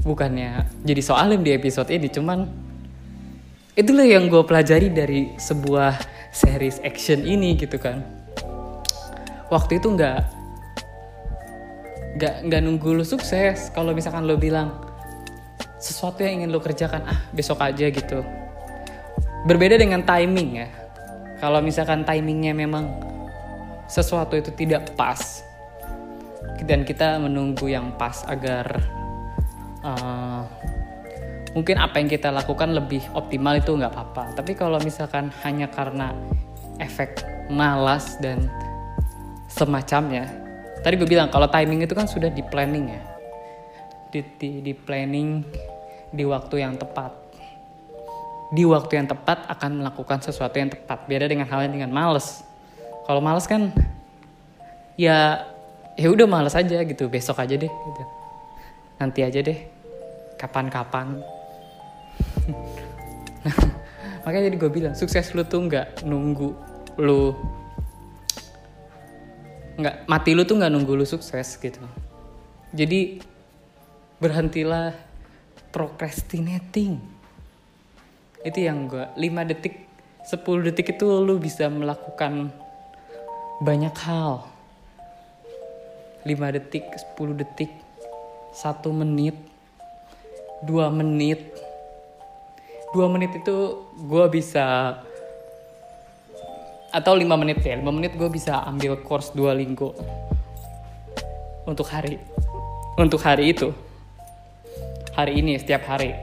bukannya 0.00 0.64
jadi 0.80 1.02
soalin 1.04 1.44
di 1.44 1.52
episode 1.52 1.92
ini 1.92 2.08
cuman 2.08 2.48
itulah 3.76 4.08
yang 4.08 4.32
gue 4.32 4.40
pelajari 4.44 4.88
dari 4.88 5.36
sebuah 5.36 5.96
series 6.32 6.80
action 6.82 7.24
ini 7.26 7.54
gitu 7.58 7.76
kan. 7.76 8.02
Waktu 9.50 9.82
itu 9.82 9.92
nggak 9.92 10.39
nggak 12.16 12.34
nggak 12.48 12.60
nunggu 12.64 12.90
lu 12.96 13.04
sukses. 13.06 13.70
Kalau 13.70 13.94
misalkan 13.94 14.26
lo 14.26 14.34
bilang 14.40 14.74
sesuatu 15.80 16.20
yang 16.24 16.42
ingin 16.42 16.50
lo 16.52 16.60
kerjakan 16.60 17.06
ah 17.06 17.20
besok 17.30 17.62
aja 17.62 17.86
gitu. 17.90 18.24
Berbeda 19.46 19.80
dengan 19.80 20.04
timing 20.04 20.50
ya. 20.60 20.68
Kalau 21.40 21.64
misalkan 21.64 22.04
timingnya 22.04 22.52
memang 22.52 22.90
sesuatu 23.88 24.36
itu 24.36 24.52
tidak 24.54 24.92
pas 24.94 25.42
dan 26.62 26.84
kita 26.84 27.16
menunggu 27.16 27.72
yang 27.72 27.96
pas 27.96 28.22
agar 28.28 28.78
uh, 29.82 30.44
mungkin 31.56 31.80
apa 31.80 31.98
yang 31.98 32.06
kita 32.06 32.30
lakukan 32.30 32.70
lebih 32.76 33.02
optimal 33.16 33.58
itu 33.58 33.72
nggak 33.74 33.90
apa-apa. 33.90 34.36
Tapi 34.36 34.52
kalau 34.54 34.78
misalkan 34.84 35.32
hanya 35.42 35.66
karena 35.72 36.12
efek 36.78 37.24
malas 37.50 38.20
dan 38.22 38.46
semacamnya 39.50 40.39
tadi 40.80 40.94
gue 40.96 41.08
bilang 41.08 41.28
kalau 41.28 41.48
timing 41.48 41.84
itu 41.84 41.94
kan 41.96 42.08
sudah 42.08 42.28
di 42.32 42.42
planning 42.44 42.86
ya. 42.90 43.02
Di, 44.10 44.20
di, 44.38 44.50
di 44.60 44.72
planning 44.74 45.44
di 46.10 46.24
waktu 46.26 46.66
yang 46.66 46.74
tepat. 46.76 47.12
Di 48.50 48.66
waktu 48.66 48.98
yang 48.98 49.06
tepat 49.06 49.46
akan 49.46 49.84
melakukan 49.84 50.18
sesuatu 50.20 50.58
yang 50.58 50.70
tepat. 50.72 51.06
Beda 51.06 51.30
dengan 51.30 51.46
hal 51.46 51.70
yang 51.70 51.74
dengan 51.78 51.90
males. 51.94 52.42
Kalau 53.06 53.22
males 53.22 53.46
kan 53.46 53.70
ya 54.98 55.46
ya 55.94 56.08
udah 56.10 56.26
males 56.26 56.58
aja 56.58 56.82
gitu. 56.82 57.06
Besok 57.06 57.38
aja 57.38 57.54
deh 57.54 57.70
gitu. 57.70 58.02
Nanti 58.98 59.22
aja 59.22 59.38
deh. 59.38 59.58
Kapan-kapan. 60.34 61.20
Makanya 64.24 64.52
jadi 64.52 64.56
gue 64.58 64.70
bilang 64.72 64.94
sukses 64.98 65.32
lu 65.32 65.46
tuh 65.46 65.64
nggak 65.64 66.04
nunggu 66.04 66.52
lu 67.00 67.32
nggak 69.80 69.96
mati 70.06 70.36
lu 70.36 70.44
tuh 70.44 70.60
nggak 70.60 70.72
nunggu 70.72 70.92
lu 70.94 71.06
sukses 71.08 71.56
gitu. 71.56 71.80
Jadi 72.70 73.20
berhentilah 74.20 74.94
procrastinating. 75.72 77.00
Itu 78.44 78.58
yang 78.60 78.88
gue 78.88 79.04
5 79.16 79.50
detik 79.50 79.88
10 80.28 80.66
detik 80.68 80.96
itu 80.96 81.06
lu 81.24 81.40
bisa 81.40 81.66
melakukan 81.72 82.52
banyak 83.64 83.96
hal. 84.04 84.46
5 86.24 86.56
detik 86.56 86.84
10 87.16 87.40
detik 87.40 87.72
1 88.52 88.84
menit 88.92 89.36
2 90.60 90.92
menit. 90.92 91.40
Dua 92.92 93.06
menit 93.06 93.32
itu 93.32 93.86
gue 93.96 94.26
bisa 94.28 94.98
atau 96.90 97.14
lima 97.14 97.38
menit 97.38 97.62
ya 97.62 97.78
lima 97.78 97.94
menit 97.94 98.18
gue 98.18 98.26
bisa 98.26 98.66
ambil 98.66 98.98
course 99.02 99.30
dua 99.30 99.54
linggo. 99.54 99.94
Untuk 101.66 101.86
hari 101.86 102.18
untuk 102.98 103.22
hari 103.22 103.54
itu. 103.54 103.70
Hari 105.14 105.38
ini 105.38 105.58
setiap 105.58 105.86
hari. 105.86 106.14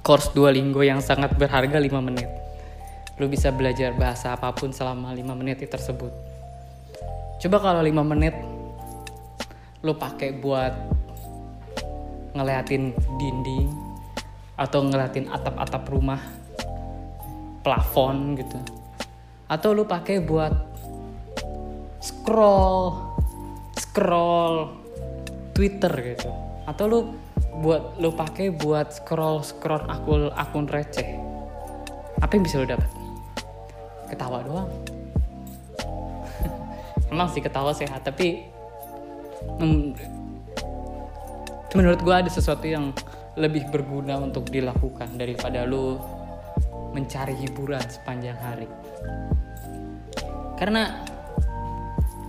Course 0.00 0.30
dua 0.34 0.54
linggo 0.54 0.82
yang 0.82 1.02
sangat 1.02 1.34
berharga 1.34 1.78
lima 1.78 1.98
menit. 2.02 2.26
Lu 3.18 3.26
bisa 3.28 3.52
belajar 3.52 3.92
bahasa 3.98 4.32
apa 4.32 4.54
pun 4.54 4.70
selama 4.72 5.12
lima 5.12 5.34
menit 5.34 5.60
tersebut. 5.66 6.10
Coba 7.40 7.56
kalau 7.60 7.82
lima 7.82 8.06
menit 8.06 8.34
lu 9.80 9.96
pakai 9.96 10.36
buat 10.36 10.72
ngeliatin 12.36 12.94
dinding 13.18 13.68
atau 14.60 14.84
ngeliatin 14.84 15.26
atap-atap 15.32 15.88
rumah 15.88 16.20
plafon 17.60 18.38
gitu. 18.38 18.58
Atau 19.50 19.74
lu 19.74 19.84
pakai 19.84 20.22
buat 20.22 20.54
scroll 22.00 22.96
scroll 23.76 24.72
Twitter 25.52 25.92
gitu. 26.14 26.30
Atau 26.64 26.84
lu 26.86 26.98
buat 27.60 27.98
lu 27.98 28.14
pakai 28.14 28.54
buat 28.54 28.94
scroll 28.94 29.42
scroll 29.42 29.82
akun 29.90 30.30
akun 30.32 30.66
receh. 30.70 31.08
Apa 32.20 32.36
yang 32.36 32.44
bisa 32.46 32.62
lu 32.62 32.68
dapat? 32.68 32.88
Ketawa 34.08 34.42
doang. 34.46 34.70
Emang 37.12 37.28
sih 37.28 37.42
ketawa 37.42 37.74
sehat 37.74 38.06
tapi 38.06 38.46
menurut 41.74 42.00
gue 42.02 42.14
ada 42.14 42.30
sesuatu 42.30 42.66
yang 42.66 42.92
lebih 43.38 43.70
berguna 43.70 44.18
untuk 44.18 44.50
dilakukan 44.50 45.14
daripada 45.16 45.64
lu 45.64 45.96
mencari 46.90 47.34
hiburan 47.38 47.82
sepanjang 47.86 48.38
hari. 48.38 48.68
Karena 50.58 51.02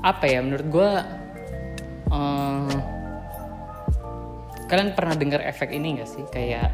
apa 0.01 0.25
ya 0.25 0.41
menurut 0.41 0.68
gue 0.72 0.91
uh, 2.10 2.75
kalian 4.65 4.96
pernah 4.96 5.15
dengar 5.20 5.41
efek 5.44 5.74
ini 5.75 6.00
gak 6.00 6.10
sih? 6.10 6.24
Kayak 6.32 6.74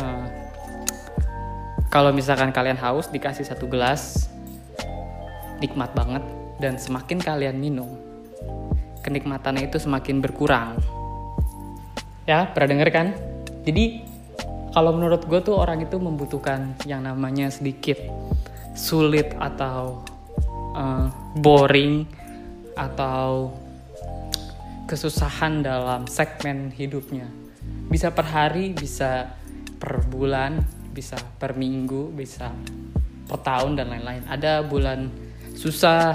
uh, 0.00 0.26
kalau 1.90 2.14
misalkan 2.14 2.54
kalian 2.54 2.78
haus 2.78 3.10
dikasih 3.10 3.44
satu 3.44 3.66
gelas 3.66 4.30
nikmat 5.60 5.92
banget 5.92 6.24
dan 6.62 6.80
semakin 6.80 7.20
kalian 7.20 7.60
minum 7.60 8.10
kenikmatannya 9.00 9.68
itu 9.68 9.80
semakin 9.80 10.20
berkurang. 10.20 10.76
Ya 12.28 12.46
pernah 12.52 12.68
denger 12.76 12.88
kan? 12.92 13.06
Jadi 13.64 14.09
kalau 14.70 14.94
menurut 14.94 15.26
gue 15.26 15.40
tuh 15.42 15.58
orang 15.58 15.82
itu 15.82 15.98
membutuhkan 15.98 16.78
yang 16.86 17.02
namanya 17.02 17.50
sedikit 17.50 17.98
sulit 18.78 19.34
atau 19.34 20.06
uh, 20.78 21.10
boring 21.38 22.06
atau 22.78 23.50
kesusahan 24.86 25.62
dalam 25.62 26.06
segmen 26.06 26.70
hidupnya. 26.74 27.26
Bisa 27.90 28.14
per 28.14 28.26
hari, 28.26 28.70
bisa 28.70 29.34
per 29.78 30.06
bulan, 30.06 30.62
bisa 30.94 31.18
per 31.38 31.58
minggu, 31.58 32.14
bisa 32.14 32.54
per 33.26 33.38
tahun 33.42 33.74
dan 33.78 33.90
lain-lain. 33.90 34.22
Ada 34.26 34.62
bulan 34.66 35.10
susah, 35.54 36.14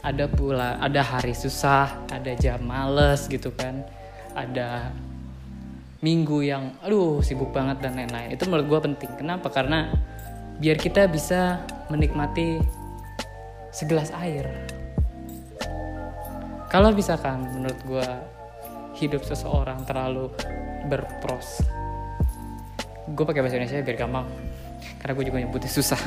ada 0.00 0.24
bulan, 0.28 0.80
ada 0.80 1.00
hari 1.04 1.36
susah, 1.36 2.08
ada 2.08 2.32
jam 2.36 2.64
males 2.64 3.28
gitu 3.28 3.52
kan, 3.52 3.84
ada 4.32 4.92
minggu 6.02 6.42
yang 6.42 6.74
aduh 6.82 7.22
sibuk 7.22 7.54
banget 7.54 7.78
dan 7.78 7.94
lain-lain. 7.94 8.34
Itu 8.34 8.50
menurut 8.50 8.66
gue 8.68 8.80
penting. 8.90 9.10
Kenapa? 9.16 9.48
Karena 9.48 9.88
biar 10.58 10.78
kita 10.78 11.10
bisa 11.10 11.62
menikmati 11.90 12.62
segelas 13.72 14.12
air 14.12 14.46
kalau 16.68 16.92
misalkan 16.92 17.44
menurut 17.56 17.80
gue 17.88 18.08
hidup 19.00 19.24
seseorang 19.24 19.80
terlalu 19.88 20.28
berpros 20.86 21.64
gue 23.10 23.24
pakai 23.24 23.40
bahasa 23.42 23.56
Indonesia 23.58 23.80
biar 23.80 23.96
gampang 23.96 24.28
karena 25.00 25.12
gue 25.16 25.24
juga 25.24 25.38
nyebutnya 25.40 25.72
susah 25.72 26.00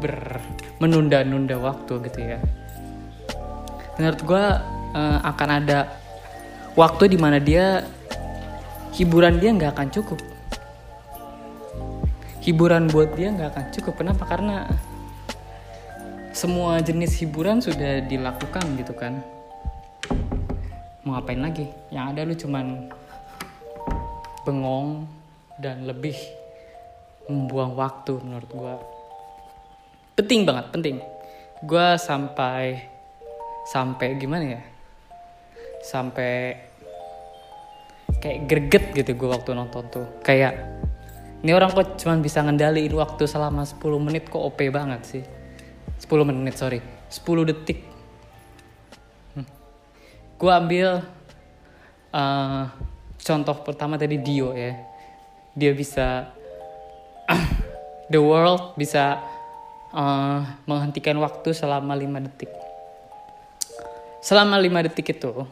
ber 0.00 0.38
menunda-nunda 0.78 1.58
waktu 1.58 2.02
gitu 2.06 2.18
ya 2.22 2.38
menurut 3.98 4.20
gue 4.22 4.44
uh, 4.94 5.18
akan 5.26 5.48
ada 5.58 5.90
waktu 6.78 7.12
di 7.12 7.18
mana 7.18 7.36
dia 7.42 7.84
hiburan 8.92 9.40
dia 9.40 9.50
nggak 9.56 9.72
akan 9.72 9.88
cukup. 9.88 10.20
Hiburan 12.42 12.90
buat 12.92 13.16
dia 13.16 13.32
nggak 13.32 13.50
akan 13.56 13.66
cukup. 13.72 13.94
Kenapa? 14.02 14.28
Karena 14.28 14.68
semua 16.32 16.80
jenis 16.80 17.16
hiburan 17.20 17.60
sudah 17.60 18.04
dilakukan 18.04 18.64
gitu 18.76 18.92
kan. 18.96 19.24
Mau 21.04 21.16
ngapain 21.16 21.40
lagi? 21.40 21.66
Yang 21.88 22.04
ada 22.12 22.20
lu 22.24 22.34
cuman 22.36 22.66
bengong 24.42 25.06
dan 25.62 25.86
lebih 25.86 26.18
membuang 27.30 27.78
waktu 27.78 28.18
menurut 28.18 28.50
gue 28.50 28.74
penting 30.18 30.42
banget 30.44 30.66
penting. 30.74 30.96
Gue 31.62 31.94
sampai 31.96 32.90
sampai 33.70 34.18
gimana 34.18 34.58
ya? 34.58 34.62
Sampai 35.86 36.58
kayak 38.22 38.46
greget 38.46 38.84
gitu 38.94 39.18
gue 39.18 39.28
waktu 39.28 39.50
nonton 39.50 39.82
tuh. 39.90 40.06
Kayak 40.22 40.54
ini 41.42 41.50
orang 41.50 41.74
kok 41.74 41.98
cuman 41.98 42.22
bisa 42.22 42.38
ngendaliin 42.38 42.94
waktu 42.94 43.26
selama 43.26 43.66
10 43.66 43.82
menit 43.98 44.30
kok 44.30 44.38
OP 44.38 44.62
banget 44.70 45.02
sih. 45.02 45.24
10 45.98 46.06
menit 46.22 46.54
sorry. 46.54 46.78
10 47.10 47.50
detik. 47.50 47.82
Gue 50.38 50.52
ambil 50.54 51.02
uh, 52.14 52.64
contoh 53.18 53.56
pertama 53.66 53.98
tadi 53.98 54.22
Dio 54.22 54.54
ya. 54.54 54.78
Dia 55.58 55.74
bisa 55.74 56.30
the 58.12 58.22
world 58.22 58.78
bisa 58.78 59.18
uh, 59.90 60.46
menghentikan 60.70 61.18
waktu 61.18 61.50
selama 61.50 61.98
5 61.98 62.26
detik. 62.30 62.50
Selama 64.22 64.62
5 64.62 64.86
detik 64.86 65.18
itu 65.18 65.42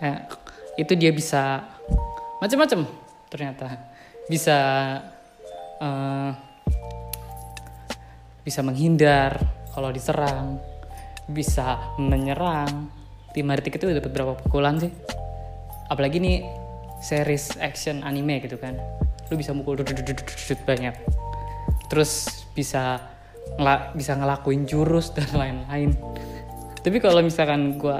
ya, 0.00 0.24
itu 0.80 0.96
dia 0.96 1.12
bisa 1.12 1.60
macam-macam 2.40 2.88
ternyata. 3.28 3.68
Bisa 4.24 4.58
uh, 5.76 6.32
bisa 8.40 8.60
menghindar 8.64 9.36
kalau 9.76 9.92
diserang. 9.92 10.56
Bisa 11.28 11.94
menyerang. 12.00 12.88
5 13.30 13.38
detik 13.62 13.78
itu 13.78 13.86
dapat 13.94 14.10
berapa 14.10 14.34
pukulan 14.40 14.80
sih? 14.80 14.90
Apalagi 15.86 16.18
nih 16.18 16.42
series 17.04 17.60
action 17.60 18.02
anime 18.02 18.42
gitu 18.42 18.56
kan. 18.56 18.74
Lu 19.30 19.38
bisa 19.38 19.54
mukul 19.54 19.78
banyak. 19.78 20.94
Terus 21.86 22.42
bisa 22.56 22.98
ngela 23.54 23.94
bisa 23.94 24.18
ngelakuin 24.18 24.66
jurus 24.66 25.14
dan 25.14 25.30
lain-lain. 25.30 25.94
Tapi 26.80 26.98
kalau 26.98 27.20
misalkan 27.22 27.76
gue 27.78 27.98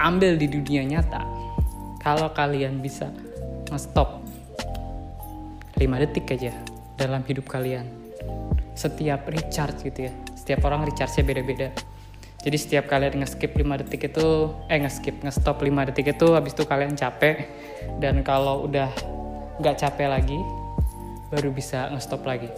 ambil 0.00 0.40
di 0.40 0.48
dunia 0.48 0.80
nyata 0.80 1.20
kalau 2.00 2.32
kalian 2.32 2.80
bisa 2.80 3.12
nge-stop 3.68 4.24
5 5.76 6.02
detik 6.02 6.32
aja 6.32 6.52
dalam 6.96 7.20
hidup 7.28 7.48
kalian. 7.48 7.88
Setiap 8.72 9.28
recharge 9.28 9.84
gitu 9.84 10.08
ya. 10.08 10.12
Setiap 10.32 10.64
orang 10.64 10.88
recharge-nya 10.88 11.24
beda-beda. 11.24 11.68
Jadi 12.40 12.56
setiap 12.56 12.88
kalian 12.88 13.20
nge-skip 13.20 13.52
5 13.52 13.80
detik 13.84 14.08
itu 14.08 14.56
eh 14.72 14.80
nge-skip 14.80 15.20
nge-stop 15.20 15.60
5 15.60 15.88
detik 15.92 16.16
itu 16.16 16.26
habis 16.32 16.56
itu 16.56 16.64
kalian 16.64 16.96
capek. 16.96 17.44
Dan 18.00 18.24
kalau 18.24 18.64
udah 18.64 18.88
nggak 19.60 19.76
capek 19.76 20.08
lagi 20.08 20.40
baru 21.28 21.52
bisa 21.52 21.92
nge-stop 21.92 22.24
lagi. 22.24 22.48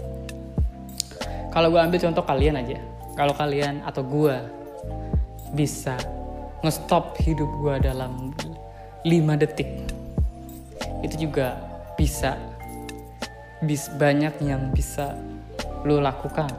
Kalau 1.51 1.69
gue 1.69 1.81
ambil 1.83 1.99
contoh 1.99 2.25
kalian 2.25 2.57
aja. 2.63 2.79
Kalau 3.19 3.35
kalian 3.37 3.85
atau 3.85 4.07
gue 4.07 4.37
bisa 5.53 5.99
nge-stop 6.63 7.19
hidup 7.19 7.51
gue 7.59 7.75
dalam 7.83 8.31
5 9.03 9.43
detik. 9.43 9.67
Itu 11.03 11.27
juga 11.29 11.59
bisa 11.99 12.39
bis 13.67 13.91
banyak 13.99 14.39
yang 14.43 14.71
bisa 14.71 15.19
lo 15.83 15.99
lakukan. 15.99 16.51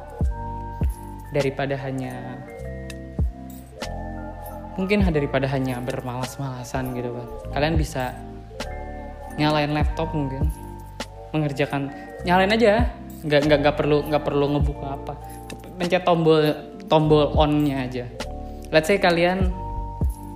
Daripada 1.31 1.79
hanya 1.79 2.43
mungkin 4.75 5.05
daripada 5.07 5.45
hanya 5.49 5.77
bermalas-malasan 5.81 6.97
gitu 6.97 7.13
kan 7.13 7.27
kalian 7.53 7.77
bisa 7.77 8.17
nyalain 9.37 9.69
laptop 9.69 10.09
mungkin 10.13 10.51
mengerjakan 11.31 11.89
nyalain 12.27 12.51
aja. 12.51 12.91
Nggak 13.23 13.41
nggak 13.47 13.59
nggak 13.63 13.75
perlu 13.79 13.97
nggak 14.11 14.23
perlu 14.27 14.45
ngebuka 14.51 14.87
apa. 14.99 15.13
Pencet 15.79 16.03
tombol 16.03 16.43
tombol 16.91 17.31
onnya 17.39 17.87
aja. 17.87 18.05
Let's 18.69 18.91
say 18.91 18.99
kalian 18.99 19.62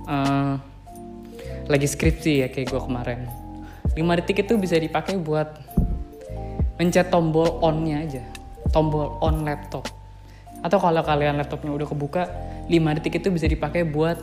uh, 0.08 0.56
lagi 1.68 1.84
skripsi 1.84 2.42
ya 2.42 2.48
kayak 2.48 2.72
gue 2.72 2.80
kemarin. 2.80 3.28
5 3.92 4.18
detik 4.24 4.48
itu 4.48 4.56
bisa 4.56 4.80
dipakai 4.80 5.20
buat 5.20 5.60
mencet 6.80 7.12
tombol 7.12 7.60
onnya 7.60 8.02
aja. 8.02 8.24
Tombol 8.72 9.20
on 9.20 9.44
laptop. 9.44 9.84
Atau 10.64 10.80
kalau 10.80 11.04
kalian 11.04 11.38
laptopnya 11.38 11.70
udah 11.70 11.86
kebuka 11.86 12.22
5 12.66 12.96
detik 12.98 13.20
itu 13.20 13.28
bisa 13.28 13.46
dipakai 13.46 13.84
buat 13.84 14.18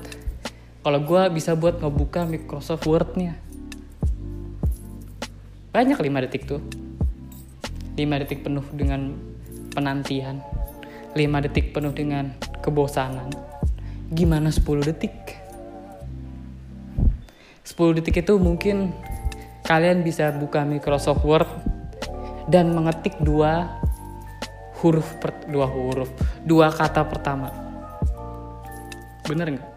kalau 0.86 1.02
gue 1.02 1.22
bisa 1.34 1.58
buat 1.58 1.82
ngebuka 1.82 2.30
Microsoft 2.30 2.86
Word-nya. 2.86 3.38
Banyak 5.74 5.98
5 5.98 6.26
detik 6.30 6.46
tuh. 6.50 6.62
5 7.98 8.22
detik 8.22 8.46
penuh 8.46 8.66
dengan 8.74 9.18
penantian. 9.74 10.42
5 11.18 11.46
detik 11.46 11.74
penuh 11.74 11.90
dengan 11.90 12.34
kebosanan. 12.62 13.34
Gimana 14.14 14.54
10 14.54 14.62
detik 14.86 15.45
10 17.66 17.98
detik 17.98 18.22
itu 18.22 18.38
mungkin 18.38 18.94
kalian 19.66 20.06
bisa 20.06 20.30
buka 20.38 20.62
Microsoft 20.62 21.26
Word 21.26 21.50
dan 22.46 22.78
mengetik 22.78 23.18
dua 23.26 23.82
huruf 24.78 25.18
per, 25.18 25.34
dua 25.50 25.66
huruf 25.66 26.14
dua 26.46 26.70
kata 26.70 27.02
pertama. 27.10 27.50
Bener 29.26 29.58
nggak? 29.58 29.70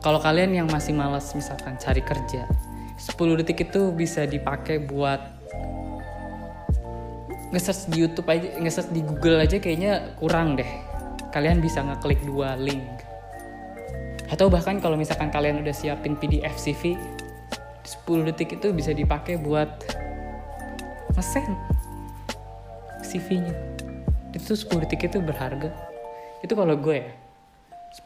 Kalau 0.00 0.18
kalian 0.18 0.64
yang 0.64 0.68
masih 0.72 0.96
malas 0.96 1.36
misalkan 1.36 1.76
cari 1.76 2.00
kerja 2.00 2.48
10 2.96 3.38
detik 3.44 3.68
itu 3.68 3.92
bisa 3.92 4.24
dipakai 4.24 4.80
buat 4.80 5.20
nge-search 7.52 7.92
di 7.92 8.00
YouTube 8.00 8.26
aja 8.32 8.48
nge-search 8.56 8.90
di 8.96 9.04
Google 9.04 9.44
aja 9.44 9.60
kayaknya 9.60 10.16
kurang 10.16 10.56
deh. 10.56 10.72
Kalian 11.36 11.60
bisa 11.60 11.84
ngeklik 11.84 12.24
dua 12.24 12.56
link 12.56 13.11
atau 14.32 14.48
bahkan 14.48 14.80
kalau 14.80 14.96
misalkan 14.96 15.28
kalian 15.28 15.60
udah 15.60 15.76
siapin 15.76 16.16
PDF 16.16 16.56
CV 16.56 16.96
10 17.84 18.28
detik 18.32 18.56
itu 18.56 18.72
bisa 18.72 18.96
dipakai 18.96 19.36
buat 19.36 19.68
ngesen 21.12 21.52
CV-nya 23.04 23.52
itu 24.32 24.56
10 24.56 24.88
detik 24.88 25.12
itu 25.12 25.20
berharga. 25.20 25.70
Itu 26.40 26.56
kalau 26.56 26.74
gue 26.80 26.96
ya. 27.04 27.12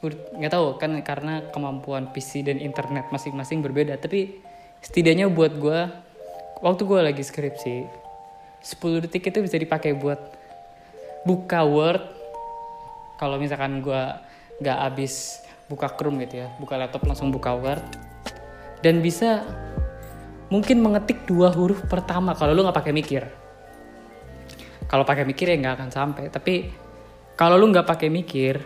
10 0.03 0.43
nggak 0.43 0.51
tahu 0.51 0.67
kan 0.83 0.91
karena 1.07 1.47
kemampuan 1.55 2.11
PC 2.11 2.43
dan 2.43 2.59
internet 2.59 3.07
masing-masing 3.15 3.62
berbeda. 3.62 3.95
Tapi 3.97 4.43
setidaknya 4.83 5.31
buat 5.31 5.55
gue 5.55 5.81
waktu 6.59 6.83
gue 6.83 7.01
lagi 7.01 7.23
skripsi 7.23 7.87
10 8.67 9.05
detik 9.07 9.31
itu 9.31 9.39
bisa 9.39 9.55
dipakai 9.55 9.95
buat 9.95 10.19
buka 11.23 11.62
Word. 11.62 12.03
Kalau 13.23 13.39
misalkan 13.39 13.79
gue 13.81 14.03
nggak 14.59 14.79
habis 14.83 15.46
buka 15.67 15.91
Chrome 15.95 16.23
gitu 16.27 16.47
ya 16.47 16.49
buka 16.63 16.79
laptop 16.79 17.07
langsung 17.07 17.35
buka 17.35 17.55
Word. 17.55 17.83
Dan 18.81 19.03
bisa 19.03 19.43
mungkin 20.47 20.79
mengetik 20.79 21.27
dua 21.27 21.51
huruf 21.51 21.83
pertama 21.91 22.35
kalau 22.39 22.55
lu 22.55 22.63
nggak 22.63 22.79
pakai 22.79 22.95
mikir. 22.95 23.23
Kalau 24.87 25.03
pakai 25.03 25.27
mikir 25.27 25.51
ya 25.51 25.57
nggak 25.59 25.75
akan 25.83 25.91
sampai 25.91 26.31
tapi 26.31 26.71
kalau 27.35 27.59
lu 27.59 27.69
nggak 27.75 27.87
pakai 27.87 28.07
mikir 28.07 28.63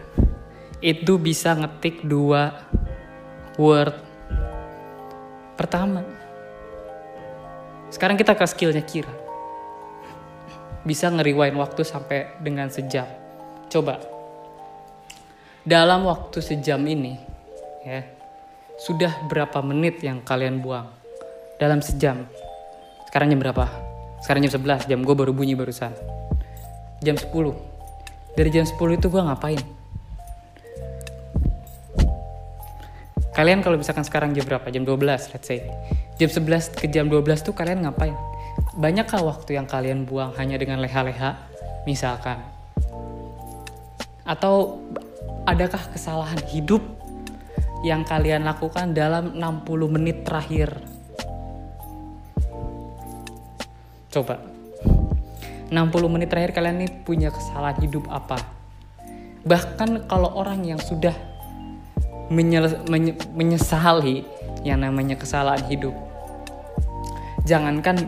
itu 0.80 1.16
bisa 1.16 1.56
ngetik 1.56 2.04
dua 2.04 2.68
word 3.56 3.96
pertama. 5.56 6.04
Sekarang 7.88 8.16
kita 8.16 8.32
ke 8.38 8.44
skillnya 8.46 8.84
Kira. 8.84 9.12
Bisa 10.80 11.12
ngeriwain 11.12 11.52
waktu 11.60 11.84
sampai 11.84 12.40
dengan 12.40 12.72
sejam. 12.72 13.04
Coba 13.68 14.19
dalam 15.64 16.08
waktu 16.08 16.40
sejam 16.40 16.80
ini 16.88 17.20
ya 17.84 18.00
sudah 18.80 19.12
berapa 19.28 19.60
menit 19.60 20.00
yang 20.00 20.24
kalian 20.24 20.64
buang? 20.64 20.88
Dalam 21.60 21.84
sejam. 21.84 22.24
Sekarang 23.04 23.28
jam 23.28 23.36
berapa? 23.36 23.68
Sekarang 24.24 24.40
jam 24.40 24.56
11 24.56 24.88
jam 24.88 25.00
gue 25.04 25.14
baru 25.16 25.36
bunyi 25.36 25.52
barusan. 25.52 25.92
Jam 27.04 27.16
10 27.16 27.28
dari 28.32 28.48
jam 28.48 28.64
10 28.64 28.72
itu 28.96 29.06
gue 29.12 29.20
ngapain? 29.20 29.60
Kalian 33.36 33.60
kalau 33.60 33.76
misalkan 33.76 34.04
sekarang 34.04 34.32
jam 34.32 34.48
berapa? 34.48 34.64
Jam 34.72 34.88
12 34.88 35.36
let's 35.36 35.44
say. 35.44 35.60
Jam 36.16 36.28
11 36.32 36.80
ke 36.80 36.88
jam 36.88 37.12
12 37.12 37.44
tuh 37.44 37.52
kalian 37.52 37.84
ngapain? 37.84 38.16
Banyakkah 38.80 39.20
waktu 39.20 39.60
yang 39.60 39.68
kalian 39.68 40.08
buang 40.08 40.32
hanya 40.40 40.56
dengan 40.56 40.80
leha-leha 40.80 41.36
misalkan? 41.84 42.40
Atau 44.24 44.80
adakah 45.50 45.82
kesalahan 45.90 46.38
hidup 46.46 46.78
yang 47.82 48.06
kalian 48.06 48.46
lakukan 48.46 48.94
dalam 48.94 49.34
60 49.34 49.90
menit 49.90 50.22
terakhir? 50.22 50.78
Coba. 54.14 54.38
60 55.70 56.14
menit 56.14 56.30
terakhir 56.30 56.54
kalian 56.54 56.86
nih 56.86 56.90
punya 57.02 57.34
kesalahan 57.34 57.78
hidup 57.82 58.06
apa? 58.10 58.38
Bahkan 59.42 60.06
kalau 60.06 60.30
orang 60.38 60.62
yang 60.62 60.78
sudah 60.78 61.14
menyesali 63.34 64.22
yang 64.62 64.78
namanya 64.86 65.18
kesalahan 65.18 65.66
hidup 65.66 65.94
jangankan 67.50 68.06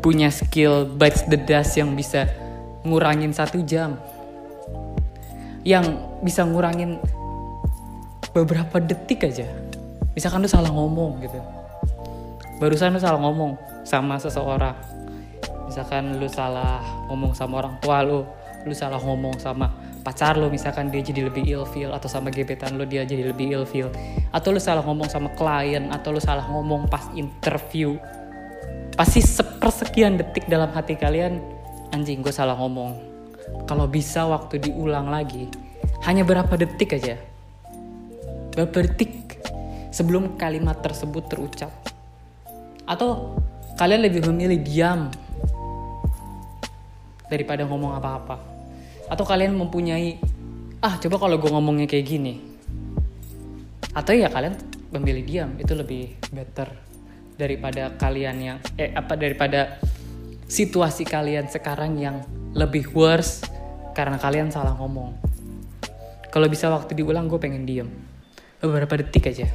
punya 0.00 0.30
skill 0.30 0.86
bites 0.86 1.26
the 1.26 1.36
dust 1.36 1.74
yang 1.76 1.92
bisa 1.98 2.30
ngurangin 2.86 3.34
satu 3.34 3.60
jam. 3.66 3.98
Yang 5.66 6.05
bisa 6.24 6.44
ngurangin 6.44 7.00
beberapa 8.36 8.76
detik 8.80 9.24
aja. 9.24 9.48
Misalkan 10.12 10.44
lu 10.44 10.48
salah 10.48 10.72
ngomong 10.72 11.24
gitu. 11.24 11.40
Barusan 12.60 12.96
lu 12.96 13.00
salah 13.00 13.20
ngomong 13.20 13.56
sama 13.84 14.16
seseorang. 14.20 14.76
Misalkan 15.68 16.16
lu 16.16 16.28
salah 16.28 16.80
ngomong 17.08 17.36
sama 17.36 17.64
orang 17.64 17.76
tua 17.80 18.00
lu 18.04 18.24
lu 18.66 18.74
salah 18.74 18.98
ngomong 18.98 19.38
sama 19.38 19.70
pacar 20.02 20.34
lo 20.34 20.50
misalkan 20.50 20.90
dia 20.90 21.02
jadi 21.02 21.30
lebih 21.30 21.46
ilfeel 21.46 21.94
atau 21.94 22.10
sama 22.10 22.34
gebetan 22.34 22.78
lo 22.78 22.86
dia 22.86 23.04
jadi 23.04 23.28
lebih 23.28 23.56
ilfeel. 23.56 23.92
Atau 24.32 24.52
lo 24.52 24.60
salah 24.60 24.84
ngomong 24.84 25.08
sama 25.08 25.32
klien 25.36 25.88
atau 25.92 26.12
lo 26.12 26.20
salah 26.20 26.44
ngomong 26.48 26.88
pas 26.88 27.08
interview. 27.16 27.96
Pasti 28.96 29.20
sepersekian 29.20 30.16
detik 30.16 30.48
dalam 30.48 30.72
hati 30.72 30.96
kalian 30.96 31.40
anjing 31.92 32.24
gue 32.24 32.32
salah 32.32 32.56
ngomong. 32.56 32.96
Kalau 33.68 33.86
bisa 33.86 34.24
waktu 34.26 34.58
diulang 34.58 35.12
lagi 35.12 35.65
hanya 36.04 36.26
berapa 36.26 36.52
detik 36.58 36.98
aja. 37.00 37.16
Berapa 38.52 38.84
detik 38.84 39.40
sebelum 39.94 40.36
kalimat 40.36 40.76
tersebut 40.84 41.24
terucap. 41.30 41.72
Atau 42.84 43.40
kalian 43.80 44.04
lebih 44.04 44.28
memilih 44.28 44.60
diam 44.60 45.00
daripada 47.32 47.64
ngomong 47.64 47.96
apa-apa. 47.96 48.36
Atau 49.08 49.24
kalian 49.24 49.56
mempunyai 49.56 50.20
ah 50.84 51.00
coba 51.00 51.16
kalau 51.16 51.40
gue 51.40 51.50
ngomongnya 51.50 51.88
kayak 51.88 52.06
gini. 52.06 52.34
Atau 53.96 54.12
ya 54.12 54.28
kalian 54.28 54.54
memilih 54.92 55.24
diam 55.24 55.50
itu 55.56 55.72
lebih 55.72 56.16
better 56.30 56.68
daripada 57.36 57.92
kalian 58.00 58.36
yang 58.40 58.58
eh 58.80 58.92
apa 58.96 59.12
daripada 59.16 59.76
situasi 60.46 61.04
kalian 61.04 61.50
sekarang 61.50 61.98
yang 62.00 62.22
lebih 62.56 62.88
worse 62.96 63.44
karena 63.92 64.16
kalian 64.16 64.48
salah 64.48 64.72
ngomong 64.78 65.25
kalau 66.36 66.52
bisa 66.52 66.68
waktu 66.68 66.92
diulang 66.92 67.32
gue 67.32 67.40
pengen 67.40 67.64
diam 67.64 67.88
beberapa 68.60 69.00
detik 69.00 69.32
aja. 69.32 69.48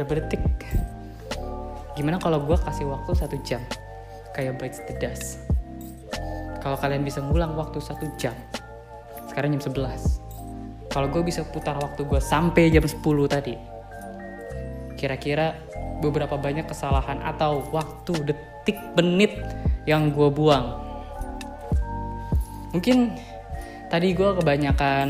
Beberapa 0.00 0.24
detik. 0.24 0.40
Gimana 2.00 2.16
kalau 2.16 2.40
gue 2.48 2.56
kasih 2.56 2.88
waktu 2.88 3.12
satu 3.12 3.36
jam? 3.44 3.60
Kayak 4.32 4.56
bites 4.56 4.80
the 4.88 4.96
dust. 4.96 5.44
Kalau 6.64 6.80
kalian 6.80 7.04
bisa 7.04 7.20
ngulang 7.20 7.52
waktu 7.60 7.76
satu 7.76 8.08
jam 8.16 8.32
sekarang 9.34 9.58
jam 9.58 9.74
11 9.74 10.94
kalau 10.94 11.10
gue 11.10 11.26
bisa 11.26 11.42
putar 11.42 11.74
waktu 11.82 12.06
gue 12.06 12.22
sampai 12.22 12.70
jam 12.70 12.86
10 12.86 13.02
tadi 13.26 13.58
kira-kira 14.94 15.58
beberapa 15.98 16.38
banyak 16.38 16.70
kesalahan 16.70 17.18
atau 17.26 17.66
waktu 17.74 18.30
detik 18.30 18.78
menit 18.94 19.34
yang 19.90 20.14
gue 20.14 20.30
buang. 20.30 20.80
Mungkin 22.70 23.18
tadi 23.94 24.10
gue 24.10 24.26
kebanyakan 24.42 25.08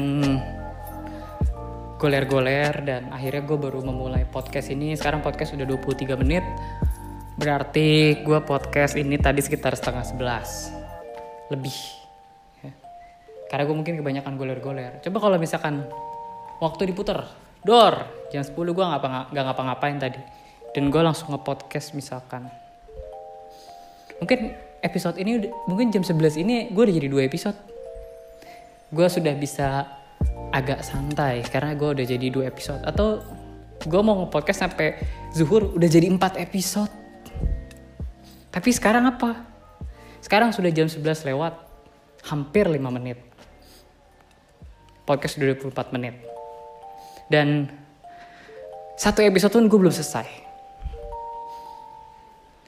goler-goler 1.97 2.85
dan 2.85 3.09
akhirnya 3.09 3.41
gue 3.49 3.57
baru 3.57 3.81
memulai 3.81 4.29
podcast 4.29 4.69
ini. 4.69 4.93
Sekarang 4.93 5.25
podcast 5.25 5.57
udah 5.57 5.65
23 5.65 6.21
menit. 6.21 6.45
Berarti 7.41 8.21
gue 8.21 8.45
podcast 8.45 9.01
ini 9.01 9.17
tadi 9.17 9.41
sekitar 9.41 9.73
setengah 9.73 10.05
11 10.05 11.49
lebih. 11.57 11.73
Ya. 12.61 12.77
karena 13.49 13.65
gue 13.65 13.73
mungkin 13.73 13.97
kebanyakan 14.05 14.37
goler-goler. 14.37 15.01
Coba 15.01 15.17
kalau 15.17 15.41
misalkan 15.41 15.89
waktu 16.61 16.93
diputer. 16.93 17.25
Dor 17.65 18.05
jam 18.29 18.45
10 18.45 18.53
gue 18.53 18.85
ngapa 18.85 19.33
nggak 19.33 19.45
ngapa-ngapain 19.49 19.97
tadi. 19.97 20.21
Dan 20.77 20.93
gue 20.93 21.01
langsung 21.01 21.33
nge-podcast 21.33 21.97
misalkan. 21.97 22.53
Mungkin 24.21 24.53
episode 24.85 25.17
ini 25.17 25.49
mungkin 25.65 25.89
jam 25.89 26.05
11 26.05 26.37
ini 26.37 26.69
gue 26.69 26.83
udah 26.85 26.97
jadi 27.01 27.09
dua 27.09 27.25
episode 27.25 27.74
gue 28.95 29.07
sudah 29.11 29.35
bisa 29.35 29.91
agak 30.55 30.87
santai 30.87 31.43
karena 31.43 31.75
gue 31.75 31.89
udah 31.99 32.07
jadi 32.07 32.27
dua 32.31 32.47
episode 32.47 32.79
atau 32.87 33.19
gue 33.83 34.01
mau 34.01 34.23
nge-podcast 34.23 34.71
sampai 34.71 35.03
zuhur 35.35 35.75
udah 35.75 35.89
jadi 35.91 36.07
empat 36.15 36.39
episode 36.39 36.89
tapi 38.55 38.71
sekarang 38.71 39.11
apa 39.11 39.55
sekarang 40.25 40.57
sudah 40.57 40.73
jam 40.73 40.89
11 40.89 41.29
lewat, 41.29 41.53
hampir 42.33 42.65
5 42.65 42.81
menit. 42.97 43.21
Podcast 45.05 45.37
sudah 45.37 45.53
24 45.53 45.93
menit. 45.93 46.17
Dan 47.29 47.69
satu 48.97 49.21
episode 49.21 49.53
pun 49.53 49.69
gue 49.69 49.79
belum 49.85 49.93
selesai. 49.93 50.25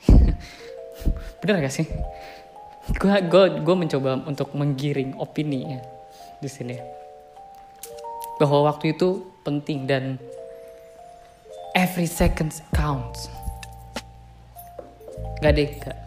Bener 1.41 1.65
gak 1.65 1.73
sih? 1.73 1.89
Gue 3.01 3.17
gue 3.25 3.45
gue 3.65 3.77
mencoba 3.81 4.21
untuk 4.29 4.53
menggiring 4.53 5.17
opini 5.17 5.81
ya 5.81 5.96
di 6.41 6.49
sini. 6.51 6.77
Bahwa 8.37 8.69
waktu 8.69 8.93
itu 8.93 9.25
penting 9.45 9.89
dan 9.89 10.21
every 11.73 12.09
second 12.09 12.53
counts. 12.73 13.29
Gak 15.41 15.53
deh, 15.53 15.69
gak 15.81 16.07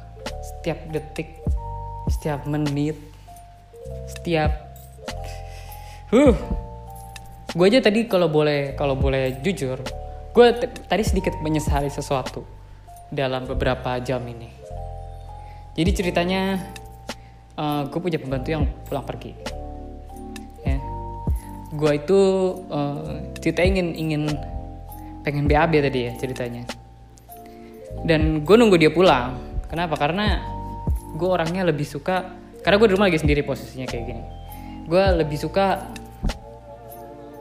setiap 0.59 0.79
detik 0.91 1.39
setiap 2.11 2.43
menit 2.49 2.97
setiap 4.11 4.51
huh 6.11 6.35
gue 7.49 7.65
aja 7.65 7.79
tadi 7.79 8.11
kalau 8.11 8.27
boleh 8.27 8.75
kalau 8.75 8.99
boleh 8.99 9.39
jujur 9.39 9.79
gue 10.35 10.47
tadi 10.91 11.03
sedikit 11.05 11.37
menyesali 11.39 11.87
sesuatu 11.87 12.43
dalam 13.07 13.47
beberapa 13.47 13.97
jam 14.03 14.19
ini 14.27 14.51
jadi 15.79 15.89
ceritanya 15.95 16.41
uh, 17.55 17.87
gue 17.87 17.99
punya 18.03 18.19
pembantu 18.19 18.49
yang 18.51 18.67
pulang 18.83 19.07
pergi 19.07 19.31
gue 21.69 21.91
itu 21.93 22.19
uh, 22.73 23.21
cerita 23.37 23.61
ingin 23.61 23.93
ingin 23.93 24.23
pengen 25.21 25.45
BAB 25.45 25.73
tadi 25.85 26.09
ya 26.09 26.11
ceritanya. 26.17 26.63
Dan 28.05 28.41
gue 28.41 28.55
nunggu 28.55 28.77
dia 28.79 28.89
pulang. 28.89 29.37
Kenapa? 29.69 29.99
Karena 29.99 30.41
gue 31.13 31.29
orangnya 31.29 31.65
lebih 31.65 31.85
suka 31.85 32.37
karena 32.65 32.75
gue 32.75 32.87
di 32.89 32.93
rumah 32.97 33.07
lagi 33.07 33.21
sendiri 33.21 33.45
posisinya 33.45 33.85
kayak 33.85 34.03
gini. 34.05 34.23
Gue 34.89 35.03
lebih 35.21 35.37
suka 35.37 35.93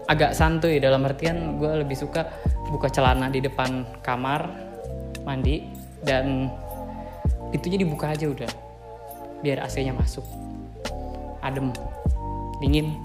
agak 0.09 0.33
santuy 0.33 0.81
dalam 0.81 1.05
artian 1.05 1.61
gue 1.61 1.85
lebih 1.85 1.97
suka 1.97 2.29
buka 2.73 2.88
celana 2.88 3.29
di 3.29 3.45
depan 3.45 3.85
kamar 4.01 4.49
mandi 5.25 5.69
dan 6.01 6.49
pintunya 7.53 7.85
dibuka 7.85 8.12
aja 8.12 8.29
udah 8.29 8.49
biar 9.41 9.64
AC-nya 9.64 9.97
masuk. 9.97 10.25
Adem 11.41 11.73
dingin 12.61 12.99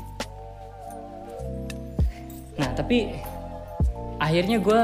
tapi 2.74 3.14
akhirnya 4.18 4.58
gue 4.60 4.82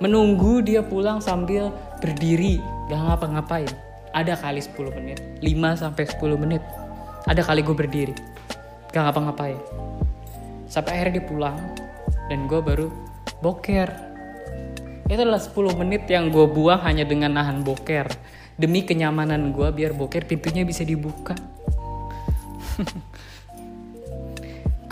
menunggu 0.00 0.64
dia 0.64 0.80
pulang 0.80 1.20
sambil 1.20 1.72
berdiri 2.00 2.60
gak 2.88 3.00
ngapa-ngapain. 3.00 3.70
Ada 4.10 4.34
kali 4.34 4.58
10 4.58 4.96
menit 4.96 5.18
5 5.44 5.82
sampai 5.82 6.04
10 6.08 6.42
menit. 6.42 6.62
Ada 7.28 7.44
kali 7.44 7.60
gue 7.60 7.76
berdiri 7.76 8.14
gak 8.90 9.02
ngapa-ngapain. 9.06 9.60
Sampai 10.66 10.98
akhirnya 10.98 11.20
dia 11.20 11.26
pulang 11.26 11.58
dan 12.32 12.48
gue 12.48 12.60
baru 12.62 12.88
boker. 13.44 13.88
Itu 15.10 15.20
adalah 15.20 15.42
10 15.42 15.80
menit 15.82 16.06
yang 16.06 16.30
gue 16.30 16.46
buang 16.46 16.80
hanya 16.86 17.02
dengan 17.02 17.34
nahan 17.34 17.66
boker. 17.66 18.06
Demi 18.60 18.84
kenyamanan 18.84 19.50
gue 19.50 19.68
biar 19.72 19.92
boker 19.96 20.24
pintunya 20.24 20.64
bisa 20.64 20.84
dibuka. 20.86 21.34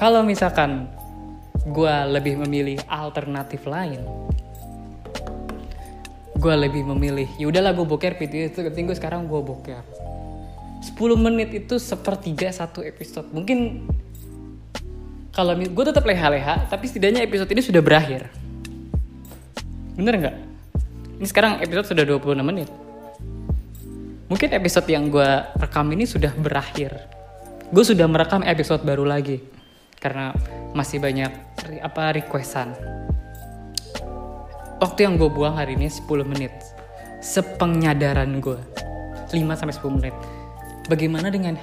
Kalau 0.00 0.22
misalkan 0.22 0.97
gue 1.66 1.94
lebih 2.14 2.38
memilih 2.47 2.79
alternatif 2.87 3.66
lain. 3.66 4.03
Gue 6.38 6.55
lebih 6.55 6.87
memilih 6.87 7.27
ya 7.35 7.51
udahlah 7.51 7.75
gue 7.75 7.83
boker 7.83 8.14
pintu 8.14 8.38
itu 8.38 8.62
penting 8.62 8.87
gue 8.87 8.97
sekarang 8.97 9.27
gue 9.27 9.40
boker. 9.42 9.83
10 10.79 10.94
menit 11.18 11.51
itu 11.66 11.75
sepertiga 11.83 12.47
satu 12.55 12.87
episode. 12.87 13.27
Mungkin 13.35 13.90
kalau 15.35 15.55
gue 15.59 15.85
tetap 15.87 16.07
leha-leha 16.07 16.71
tapi 16.71 16.87
setidaknya 16.87 17.27
episode 17.27 17.51
ini 17.51 17.62
sudah 17.62 17.83
berakhir. 17.83 18.31
Bener 19.99 20.14
nggak? 20.14 20.37
Ini 21.18 21.27
sekarang 21.27 21.59
episode 21.59 21.90
sudah 21.90 22.05
26 22.07 22.38
menit. 22.47 22.71
Mungkin 24.31 24.49
episode 24.55 24.87
yang 24.87 25.11
gue 25.11 25.31
rekam 25.59 25.88
ini 25.90 26.07
sudah 26.07 26.31
berakhir. 26.38 26.94
Gue 27.75 27.83
sudah 27.83 28.07
merekam 28.07 28.47
episode 28.47 28.87
baru 28.87 29.03
lagi 29.03 29.58
karena 29.98 30.34
masih 30.72 31.02
banyak 31.02 31.30
apa 31.82 32.14
requestan. 32.14 32.74
Waktu 34.78 35.11
yang 35.11 35.18
gue 35.18 35.26
buang 35.26 35.58
hari 35.58 35.74
ini 35.74 35.90
10 35.90 36.06
menit. 36.22 36.54
Sepengyadaran 37.18 38.38
gue 38.38 38.58
5 39.34 39.58
sampai 39.58 39.74
10 39.74 39.98
menit. 39.98 40.14
Bagaimana 40.87 41.34
dengan 41.34 41.58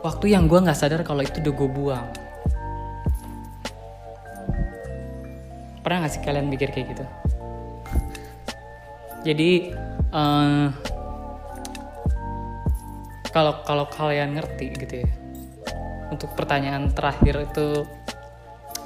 waktu 0.00 0.32
yang 0.32 0.48
gue 0.48 0.56
nggak 0.56 0.76
sadar 0.76 1.04
kalau 1.04 1.20
itu 1.20 1.44
udah 1.44 1.54
gue 1.54 1.68
buang? 1.68 2.06
Pernah 5.84 6.04
gak 6.04 6.12
sih 6.16 6.20
kalian 6.24 6.48
mikir 6.48 6.72
kayak 6.72 6.96
gitu? 6.96 7.04
Jadi 9.28 9.76
uh, 10.12 10.72
kalau 13.28 13.60
kalau 13.64 13.84
kalian 13.92 14.40
ngerti 14.40 14.72
gitu 14.72 15.04
ya 15.04 15.10
untuk 16.08 16.32
pertanyaan 16.36 16.92
terakhir 16.92 17.48
itu 17.48 17.84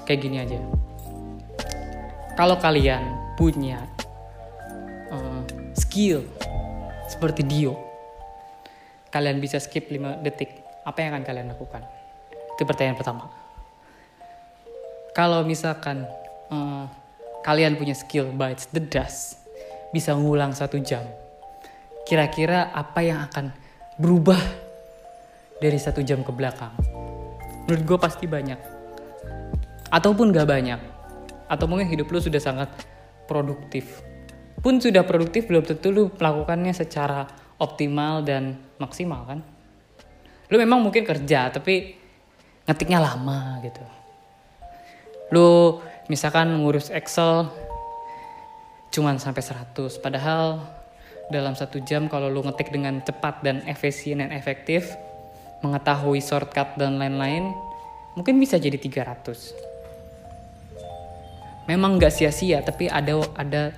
kayak 0.07 0.21
gini 0.21 0.37
aja 0.43 0.59
kalau 2.33 2.57
kalian 2.57 3.03
punya 3.37 3.85
uh, 5.13 5.45
skill 5.77 6.25
seperti 7.05 7.45
Dio, 7.45 7.77
kalian 9.13 9.37
bisa 9.37 9.61
skip 9.61 9.93
5 9.93 10.25
detik. 10.25 10.65
Apa 10.83 11.05
yang 11.05 11.15
akan 11.15 11.25
kalian 11.29 11.47
lakukan? 11.53 11.85
Itu 12.57 12.65
pertanyaan 12.65 12.97
pertama. 12.97 13.29
Kalau 15.13 15.45
misalkan 15.45 16.09
uh, 16.49 16.89
kalian 17.45 17.77
punya 17.77 17.93
skill 17.93 18.33
bites 18.33 18.67
the 18.73 18.81
dust, 18.81 19.37
bisa 19.93 20.17
ngulang 20.17 20.57
satu 20.57 20.81
jam. 20.81 21.05
Kira-kira 22.09 22.73
apa 22.73 23.05
yang 23.05 23.23
akan 23.29 23.53
berubah 24.01 24.41
dari 25.61 25.77
satu 25.77 26.01
jam 26.01 26.25
ke 26.25 26.33
belakang? 26.33 26.73
Menurut 27.67 27.83
gue 27.87 27.99
pasti 27.99 28.25
banyak. 28.27 28.59
Ataupun 29.93 30.35
gak 30.35 30.49
banyak. 30.49 30.81
Atau 31.47 31.69
mungkin 31.69 31.87
hidup 31.87 32.09
lu 32.11 32.19
sudah 32.19 32.41
sangat 32.41 32.69
produktif. 33.29 34.01
Pun 34.63 34.79
sudah 34.79 35.03
produktif 35.03 35.51
belum 35.51 35.67
tentu 35.67 35.91
lu 35.91 36.11
melakukannya 36.15 36.71
secara 36.71 37.27
optimal 37.59 38.23
dan 38.23 38.59
maksimal 38.79 39.27
kan. 39.27 39.41
Lu 40.51 40.57
memang 40.59 40.83
mungkin 40.83 41.07
kerja 41.07 41.51
tapi 41.51 41.97
ngetiknya 42.67 43.03
lama 43.03 43.59
gitu. 43.65 43.85
Lu 45.35 45.81
misalkan 46.07 46.53
ngurus 46.61 46.91
Excel 46.91 47.49
cuman 48.93 49.17
sampai 49.17 49.41
100 49.41 50.05
padahal 50.05 50.61
dalam 51.33 51.57
satu 51.57 51.81
jam 51.81 52.13
kalau 52.13 52.29
lu 52.29 52.45
ngetik 52.45 52.69
dengan 52.69 53.01
cepat 53.01 53.41
dan 53.41 53.65
efisien 53.65 54.21
dan 54.21 54.29
efektif 54.37 54.93
mengetahui 55.63 56.19
shortcut 56.21 56.75
dan 56.77 56.99
lain-lain 56.99 57.55
mungkin 58.19 58.37
bisa 58.37 58.59
jadi 58.59 58.77
300 58.77 59.73
memang 61.71 61.97
nggak 61.97 62.13
sia-sia 62.13 62.61
tapi 62.61 62.91
ada 62.91 63.23
ada 63.39 63.73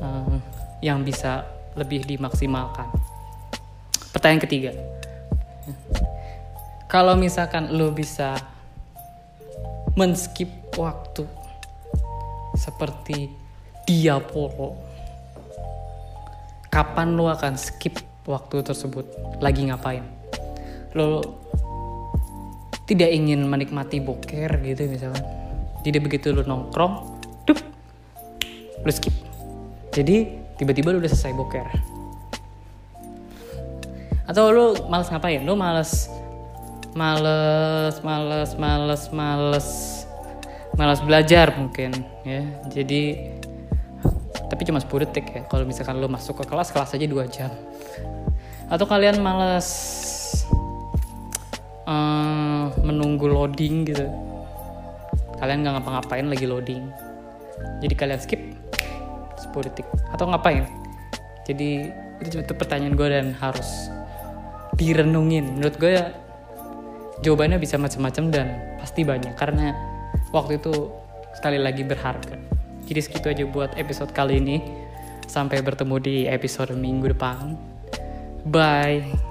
uh, 0.00 0.36
yang 0.84 1.00
bisa 1.04 1.44
lebih 1.76 2.04
dimaksimalkan. 2.08 2.88
Pertanyaan 4.12 4.42
ketiga. 4.48 4.72
Kalau 6.88 7.18
misalkan 7.18 7.74
lo 7.74 7.92
bisa 7.92 8.36
menskip 9.96 10.48
waktu 10.76 11.26
seperti 12.56 13.28
Diapolo 13.86 14.74
kapan 16.72 17.14
lo 17.14 17.30
akan 17.30 17.54
skip 17.54 17.96
waktu 18.26 18.64
tersebut? 18.66 19.06
Lagi 19.38 19.68
ngapain 19.68 20.15
lo 20.96 21.20
tidak 22.88 23.12
ingin 23.12 23.44
menikmati 23.44 24.00
boker 24.00 24.62
gitu 24.64 24.88
misalkan. 24.88 25.20
Jadi 25.84 25.98
begitu 26.00 26.32
lu 26.32 26.42
nongkrong 26.42 27.20
dup 27.44 27.58
lu 28.82 28.92
skip. 28.94 29.12
Jadi 29.92 30.30
tiba-tiba 30.56 30.96
lu 30.96 30.98
udah 31.04 31.10
selesai 31.12 31.36
boker. 31.36 31.66
Atau 34.26 34.50
lu 34.50 34.74
males 34.88 35.12
ngapain? 35.12 35.44
Lu 35.44 35.54
males 35.54 36.08
males 36.96 38.00
males 38.00 38.50
males 38.56 39.02
males 39.12 39.68
males 40.74 41.00
belajar 41.04 41.52
mungkin 41.58 41.92
ya. 42.24 42.42
Jadi 42.72 43.34
tapi 44.46 44.62
cuma 44.62 44.78
10 44.78 45.10
detik 45.10 45.26
ya. 45.34 45.42
Kalau 45.50 45.66
misalkan 45.66 45.98
lu 45.98 46.06
masuk 46.06 46.42
ke 46.42 46.44
kelas 46.46 46.70
kelas 46.70 46.94
aja 46.94 47.06
dua 47.06 47.26
jam. 47.26 47.50
Atau 48.70 48.86
kalian 48.86 49.18
males 49.22 49.66
menunggu 53.06 53.30
loading 53.30 53.86
gitu. 53.86 54.10
Kalian 55.38 55.62
nggak 55.62 55.78
ngapa-ngapain 55.78 56.26
lagi 56.26 56.46
loading. 56.50 56.90
Jadi 57.78 57.94
kalian 57.94 58.18
skip 58.18 58.42
10 59.38 59.66
detik. 59.70 59.86
Atau 60.10 60.26
ngapain? 60.26 60.66
Jadi 61.46 61.86
itu, 62.18 62.42
itu 62.42 62.52
pertanyaan 62.58 62.98
gue 62.98 63.08
dan 63.08 63.26
harus 63.38 63.86
direnungin. 64.74 65.54
Menurut 65.54 65.78
gue 65.78 65.94
ya 65.94 66.10
jawabannya 67.22 67.62
bisa 67.62 67.78
macam-macam 67.78 68.24
dan 68.34 68.46
pasti 68.82 69.06
banyak. 69.06 69.38
Karena 69.38 69.70
waktu 70.34 70.58
itu 70.58 70.90
sekali 71.38 71.62
lagi 71.62 71.86
berharga. 71.86 72.34
Jadi 72.90 73.00
segitu 73.02 73.30
aja 73.30 73.46
buat 73.46 73.78
episode 73.78 74.10
kali 74.10 74.42
ini. 74.42 74.58
Sampai 75.30 75.62
bertemu 75.62 75.96
di 76.02 76.16
episode 76.26 76.74
minggu 76.74 77.14
depan. 77.14 77.54
Bye 78.46 79.25